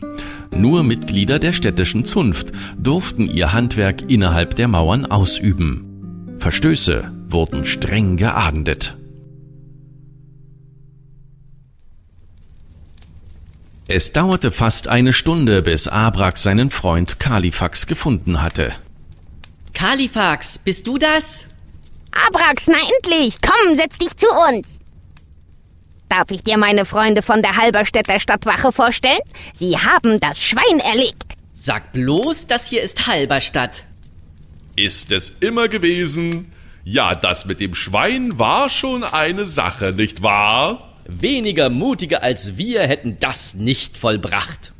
Nur 0.55 0.81
Mitglieder 0.83 1.37
der 1.37 1.53
städtischen 1.53 2.03
Zunft 2.03 2.51
durften 2.79 3.29
ihr 3.29 3.53
Handwerk 3.53 4.09
innerhalb 4.09 4.55
der 4.55 4.69
Mauern 4.69 5.05
ausüben. 5.05 6.35
Verstöße 6.39 7.11
wurden 7.29 7.63
streng 7.63 8.17
geahndet. 8.17 8.97
Es 13.87 14.11
dauerte 14.11 14.51
fast 14.51 14.87
eine 14.87 15.13
Stunde, 15.13 15.61
bis 15.61 15.87
Abrak 15.87 16.39
seinen 16.39 16.71
Freund 16.71 17.19
Kalifax 17.19 17.85
gefunden 17.85 18.41
hatte. 18.41 18.73
Kalifax, 19.75 20.57
bist 20.57 20.87
du 20.87 20.97
das? 20.97 21.49
Abrax, 22.27 22.67
na 22.67 22.77
endlich! 22.77 23.37
Komm, 23.41 23.75
setz 23.75 23.97
dich 23.99 24.17
zu 24.17 24.25
uns! 24.49 24.79
Darf 26.09 26.31
ich 26.31 26.43
dir 26.43 26.57
meine 26.57 26.85
Freunde 26.85 27.21
von 27.21 27.43
der 27.43 27.57
Halberstädter 27.57 28.19
Stadtwache 28.19 28.71
vorstellen? 28.71 29.21
Sie 29.53 29.77
haben 29.77 30.19
das 30.19 30.41
Schwein 30.41 30.79
erlegt. 30.79 31.23
Sag 31.53 31.93
bloß, 31.93 32.47
das 32.47 32.67
hier 32.67 32.81
ist 32.81 33.05
Halberstadt. 33.05 33.83
Ist 34.75 35.11
es 35.11 35.29
immer 35.41 35.67
gewesen? 35.67 36.51
Ja, 36.83 37.13
das 37.13 37.45
mit 37.45 37.59
dem 37.59 37.75
Schwein 37.75 38.39
war 38.39 38.69
schon 38.69 39.03
eine 39.03 39.45
Sache, 39.45 39.93
nicht 39.93 40.21
wahr? 40.23 40.84
Weniger 41.05 41.69
mutige 41.69 42.23
als 42.23 42.57
wir 42.57 42.81
hätten 42.81 43.17
das 43.19 43.53
nicht 43.53 43.97
vollbracht. 43.97 44.73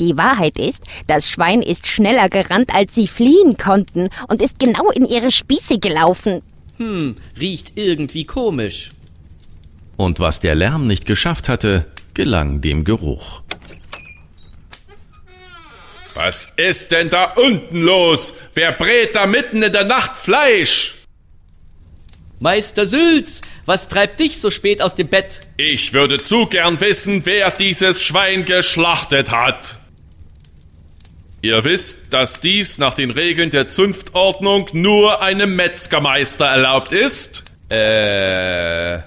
Die 0.00 0.16
Wahrheit 0.16 0.58
ist, 0.58 0.82
das 1.06 1.30
Schwein 1.30 1.62
ist 1.62 1.86
schneller 1.86 2.28
gerannt, 2.28 2.74
als 2.74 2.94
sie 2.94 3.08
fliehen 3.08 3.56
konnten 3.56 4.08
und 4.28 4.42
ist 4.42 4.58
genau 4.58 4.90
in 4.90 5.06
ihre 5.06 5.32
Spieße 5.32 5.78
gelaufen. 5.78 6.42
Hm, 6.76 7.16
riecht 7.40 7.72
irgendwie 7.76 8.24
komisch. 8.24 8.90
Und 9.96 10.20
was 10.20 10.40
der 10.40 10.54
Lärm 10.54 10.86
nicht 10.86 11.06
geschafft 11.06 11.48
hatte, 11.48 11.86
gelang 12.12 12.60
dem 12.60 12.84
Geruch. 12.84 13.42
Was 16.14 16.52
ist 16.56 16.92
denn 16.92 17.08
da 17.08 17.24
unten 17.32 17.80
los? 17.80 18.34
Wer 18.54 18.72
brät 18.72 19.14
da 19.16 19.26
mitten 19.26 19.62
in 19.62 19.72
der 19.72 19.84
Nacht 19.84 20.16
Fleisch? 20.16 20.95
Meister 22.38 22.86
Sülz, 22.86 23.40
was 23.64 23.88
treibt 23.88 24.20
dich 24.20 24.38
so 24.38 24.50
spät 24.50 24.82
aus 24.82 24.94
dem 24.94 25.08
Bett? 25.08 25.40
Ich 25.56 25.94
würde 25.94 26.18
zu 26.18 26.46
gern 26.46 26.80
wissen, 26.80 27.22
wer 27.24 27.50
dieses 27.50 28.02
Schwein 28.02 28.44
geschlachtet 28.44 29.30
hat. 29.30 29.78
Ihr 31.40 31.64
wisst, 31.64 32.12
dass 32.12 32.40
dies 32.40 32.78
nach 32.78 32.92
den 32.92 33.10
Regeln 33.10 33.50
der 33.50 33.68
Zunftordnung 33.68 34.68
nur 34.72 35.22
einem 35.22 35.56
Metzgermeister 35.56 36.44
erlaubt 36.44 36.92
ist? 36.92 37.44
Äh. 37.70 38.98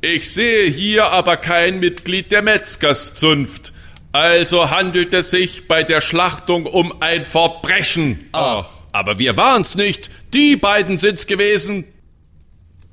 Ich 0.00 0.30
sehe 0.32 0.68
hier 0.68 1.06
aber 1.06 1.36
kein 1.36 1.80
Mitglied 1.80 2.32
der 2.32 2.42
Metzgerszunft. 2.42 3.72
Also 4.12 4.70
handelt 4.70 5.14
es 5.14 5.30
sich 5.30 5.68
bei 5.68 5.82
der 5.82 6.00
Schlachtung 6.00 6.66
um 6.66 7.00
ein 7.00 7.24
Verbrechen. 7.24 8.28
Oh. 8.32 8.64
Aber 8.92 9.18
wir 9.18 9.36
waren's 9.36 9.74
nicht. 9.74 10.10
Die 10.32 10.56
beiden 10.56 10.98
sind's 10.98 11.26
gewesen. 11.26 11.86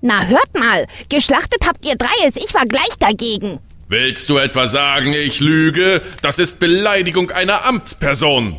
Na, 0.01 0.25
hört 0.25 0.57
mal, 0.57 0.87
geschlachtet 1.09 1.67
habt 1.67 1.85
ihr 1.85 1.95
Dreies, 1.95 2.37
ich 2.37 2.53
war 2.53 2.65
gleich 2.65 2.95
dagegen. 2.99 3.59
Willst 3.89 4.29
du 4.29 4.37
etwa 4.37 4.65
sagen, 4.67 5.13
ich 5.13 5.39
lüge? 5.41 6.01
Das 6.21 6.39
ist 6.39 6.59
Beleidigung 6.59 7.31
einer 7.31 7.65
Amtsperson. 7.65 8.57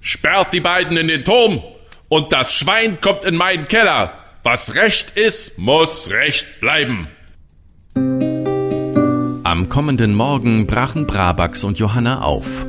Sperrt 0.00 0.54
die 0.54 0.60
beiden 0.60 0.96
in 0.96 1.08
den 1.08 1.24
Turm 1.24 1.62
und 2.08 2.32
das 2.32 2.54
Schwein 2.54 3.00
kommt 3.00 3.24
in 3.24 3.36
meinen 3.36 3.66
Keller. 3.66 4.12
Was 4.42 4.74
Recht 4.76 5.10
ist, 5.16 5.58
muss 5.58 6.10
Recht 6.10 6.60
bleiben. 6.60 7.08
Am 9.42 9.68
kommenden 9.68 10.14
Morgen 10.14 10.66
brachen 10.66 11.06
Brabax 11.06 11.64
und 11.64 11.78
Johanna 11.78 12.22
auf. 12.22 12.64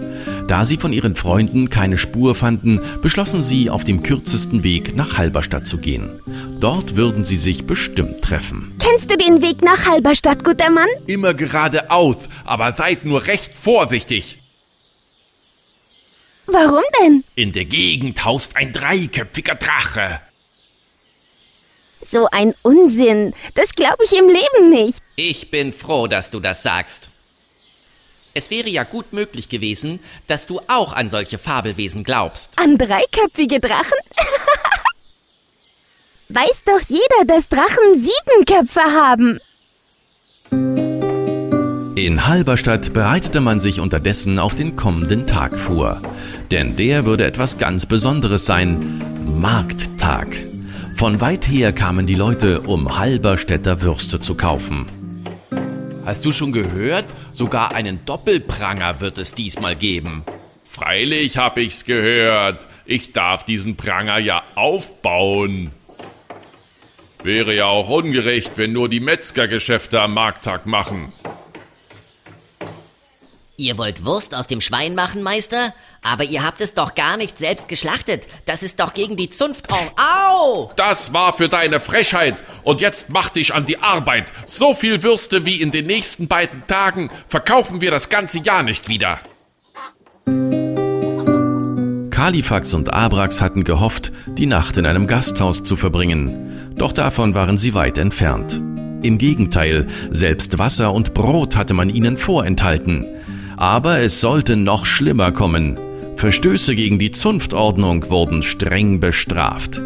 Da 0.47 0.63
sie 0.63 0.77
von 0.77 0.93
ihren 0.93 1.15
Freunden 1.15 1.69
keine 1.69 1.97
Spur 1.97 2.33
fanden, 2.33 2.81
beschlossen 3.01 3.41
sie, 3.41 3.69
auf 3.69 3.83
dem 3.83 4.01
kürzesten 4.01 4.63
Weg 4.63 4.95
nach 4.95 5.17
Halberstadt 5.17 5.67
zu 5.67 5.77
gehen. 5.77 6.21
Dort 6.59 6.95
würden 6.95 7.25
sie 7.25 7.35
sich 7.35 7.65
bestimmt 7.65 8.21
treffen. 8.21 8.73
Kennst 8.79 9.11
du 9.11 9.17
den 9.17 9.41
Weg 9.41 9.61
nach 9.61 9.85
Halberstadt, 9.85 10.45
guter 10.45 10.69
Mann? 10.69 10.87
Immer 11.05 11.33
geradeaus, 11.33 12.29
aber 12.45 12.73
seid 12.73 13.03
nur 13.03 13.27
recht 13.27 13.57
vorsichtig. 13.57 14.39
Warum 16.45 16.83
denn? 17.01 17.25
In 17.35 17.51
der 17.51 17.65
Gegend 17.65 18.23
haust 18.23 18.55
ein 18.55 18.71
dreiköpfiger 18.71 19.55
Drache. 19.55 20.21
So 21.99 22.29
ein 22.31 22.53
Unsinn. 22.61 23.33
Das 23.55 23.73
glaube 23.73 24.05
ich 24.05 24.17
im 24.17 24.27
Leben 24.27 24.69
nicht. 24.69 24.99
Ich 25.17 25.51
bin 25.51 25.73
froh, 25.73 26.07
dass 26.07 26.31
du 26.31 26.39
das 26.39 26.63
sagst. 26.63 27.09
Es 28.37 28.51
wäre 28.51 28.69
ja 28.69 28.83
gut 28.83 29.13
möglich 29.13 29.49
gewesen, 29.49 29.99
dass 30.27 30.45
du 30.45 30.61
auch 30.67 30.93
an 30.93 31.09
solche 31.09 31.39
Fabelwesen 31.39 32.03
glaubst. 32.03 32.59
An 32.59 32.77
dreiköpfige 32.77 33.59
Drachen? 33.59 33.97
Weiß 36.29 36.63
doch 36.63 36.81
jeder, 36.87 37.25
dass 37.25 37.49
Drachen 37.49 37.95
sieben 37.95 38.45
Köpfe 38.45 38.81
haben. 38.81 39.39
In 41.95 42.27
Halberstadt 42.27 42.93
bereitete 42.93 43.41
man 43.41 43.59
sich 43.59 43.79
unterdessen 43.79 44.37
auf 44.37 44.53
den 44.53 44.75
kommenden 44.75 45.25
Tag 45.25 45.57
vor. 45.57 46.03
Denn 46.51 46.75
der 46.75 47.07
würde 47.07 47.25
etwas 47.25 47.57
ganz 47.57 47.87
Besonderes 47.87 48.45
sein. 48.45 49.01
Markttag. 49.25 50.27
Von 50.93 51.21
weit 51.21 51.47
her 51.47 51.73
kamen 51.73 52.05
die 52.05 52.13
Leute, 52.13 52.61
um 52.61 52.99
Halberstädter 52.99 53.81
Würste 53.81 54.19
zu 54.19 54.35
kaufen. 54.35 54.91
Hast 56.07 56.23
du 56.23 56.31
schon 56.31 56.53
gehört? 56.53 57.03
Sogar 57.33 57.75
einen 57.75 58.05
Doppelpranger 58.05 59.01
wird 59.01 59.17
es 59.17 59.35
diesmal 59.35 59.75
geben. 59.75 60.23
Freilich 60.63 61.37
hab 61.37 61.57
ich's 61.57 61.83
gehört. 61.83 62.65
Ich 62.85 63.11
darf 63.11 63.43
diesen 63.43 63.75
Pranger 63.75 64.17
ja 64.17 64.41
aufbauen. 64.55 65.71
Wäre 67.23 67.53
ja 67.53 67.65
auch 67.65 67.89
ungerecht, 67.89 68.57
wenn 68.57 68.71
nur 68.71 68.87
die 68.87 69.01
Metzgergeschäfte 69.01 69.99
am 69.99 70.13
Markttag 70.13 70.65
machen. 70.65 71.11
Ihr 73.59 73.79
wollt 73.79 74.05
Wurst 74.05 74.35
aus 74.35 74.45
dem 74.45 74.61
Schwein 74.61 74.93
machen, 74.93 75.23
Meister? 75.23 75.73
Aber 76.03 76.23
ihr 76.23 76.45
habt 76.45 76.61
es 76.61 76.75
doch 76.75 76.93
gar 76.93 77.17
nicht 77.17 77.39
selbst 77.39 77.67
geschlachtet. 77.67 78.27
Das 78.45 78.61
ist 78.61 78.79
doch 78.79 78.93
gegen 78.93 79.17
die 79.17 79.31
Zunft. 79.31 79.67
Au! 79.73 80.71
Das 80.75 81.11
war 81.11 81.33
für 81.33 81.49
deine 81.49 81.79
Frechheit. 81.79 82.43
Und 82.61 82.81
jetzt 82.81 83.09
mach 83.09 83.29
dich 83.29 83.55
an 83.55 83.65
die 83.65 83.79
Arbeit. 83.79 84.31
So 84.45 84.75
viel 84.75 85.01
Würste 85.01 85.43
wie 85.45 85.59
in 85.59 85.71
den 85.71 85.87
nächsten 85.87 86.27
beiden 86.27 86.65
Tagen 86.67 87.09
verkaufen 87.29 87.81
wir 87.81 87.89
das 87.89 88.09
ganze 88.09 88.37
Jahr 88.37 88.61
nicht 88.61 88.89
wieder. 88.89 89.21
Kalifax 92.11 92.75
und 92.75 92.93
Abrax 92.93 93.41
hatten 93.41 93.63
gehofft, 93.63 94.11
die 94.27 94.45
Nacht 94.45 94.77
in 94.77 94.85
einem 94.85 95.07
Gasthaus 95.07 95.63
zu 95.63 95.75
verbringen. 95.75 96.75
Doch 96.75 96.91
davon 96.91 97.33
waren 97.33 97.57
sie 97.57 97.73
weit 97.73 97.97
entfernt. 97.97 98.61
Im 99.01 99.17
Gegenteil, 99.17 99.87
selbst 100.11 100.59
Wasser 100.59 100.93
und 100.93 101.15
Brot 101.15 101.55
hatte 101.55 101.73
man 101.73 101.89
ihnen 101.89 102.17
vorenthalten. 102.17 103.16
Aber 103.57 103.99
es 103.99 104.21
sollte 104.21 104.55
noch 104.55 104.85
schlimmer 104.85 105.31
kommen. 105.31 105.77
Verstöße 106.15 106.75
gegen 106.75 106.99
die 106.99 107.11
Zunftordnung 107.11 108.09
wurden 108.09 108.43
streng 108.43 108.99
bestraft. 108.99 109.81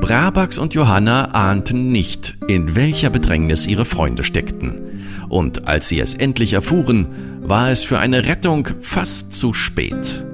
Brabax 0.00 0.58
und 0.58 0.74
Johanna 0.74 1.26
ahnten 1.26 1.90
nicht, 1.90 2.34
in 2.48 2.74
welcher 2.74 3.10
Bedrängnis 3.10 3.66
ihre 3.66 3.84
Freunde 3.84 4.24
steckten. 4.24 5.04
Und 5.28 5.68
als 5.68 5.88
sie 5.88 6.00
es 6.00 6.14
endlich 6.14 6.52
erfuhren, 6.52 7.06
war 7.40 7.70
es 7.70 7.84
für 7.84 7.98
eine 7.98 8.26
Rettung 8.26 8.68
fast 8.80 9.34
zu 9.34 9.54
spät. 9.54 10.24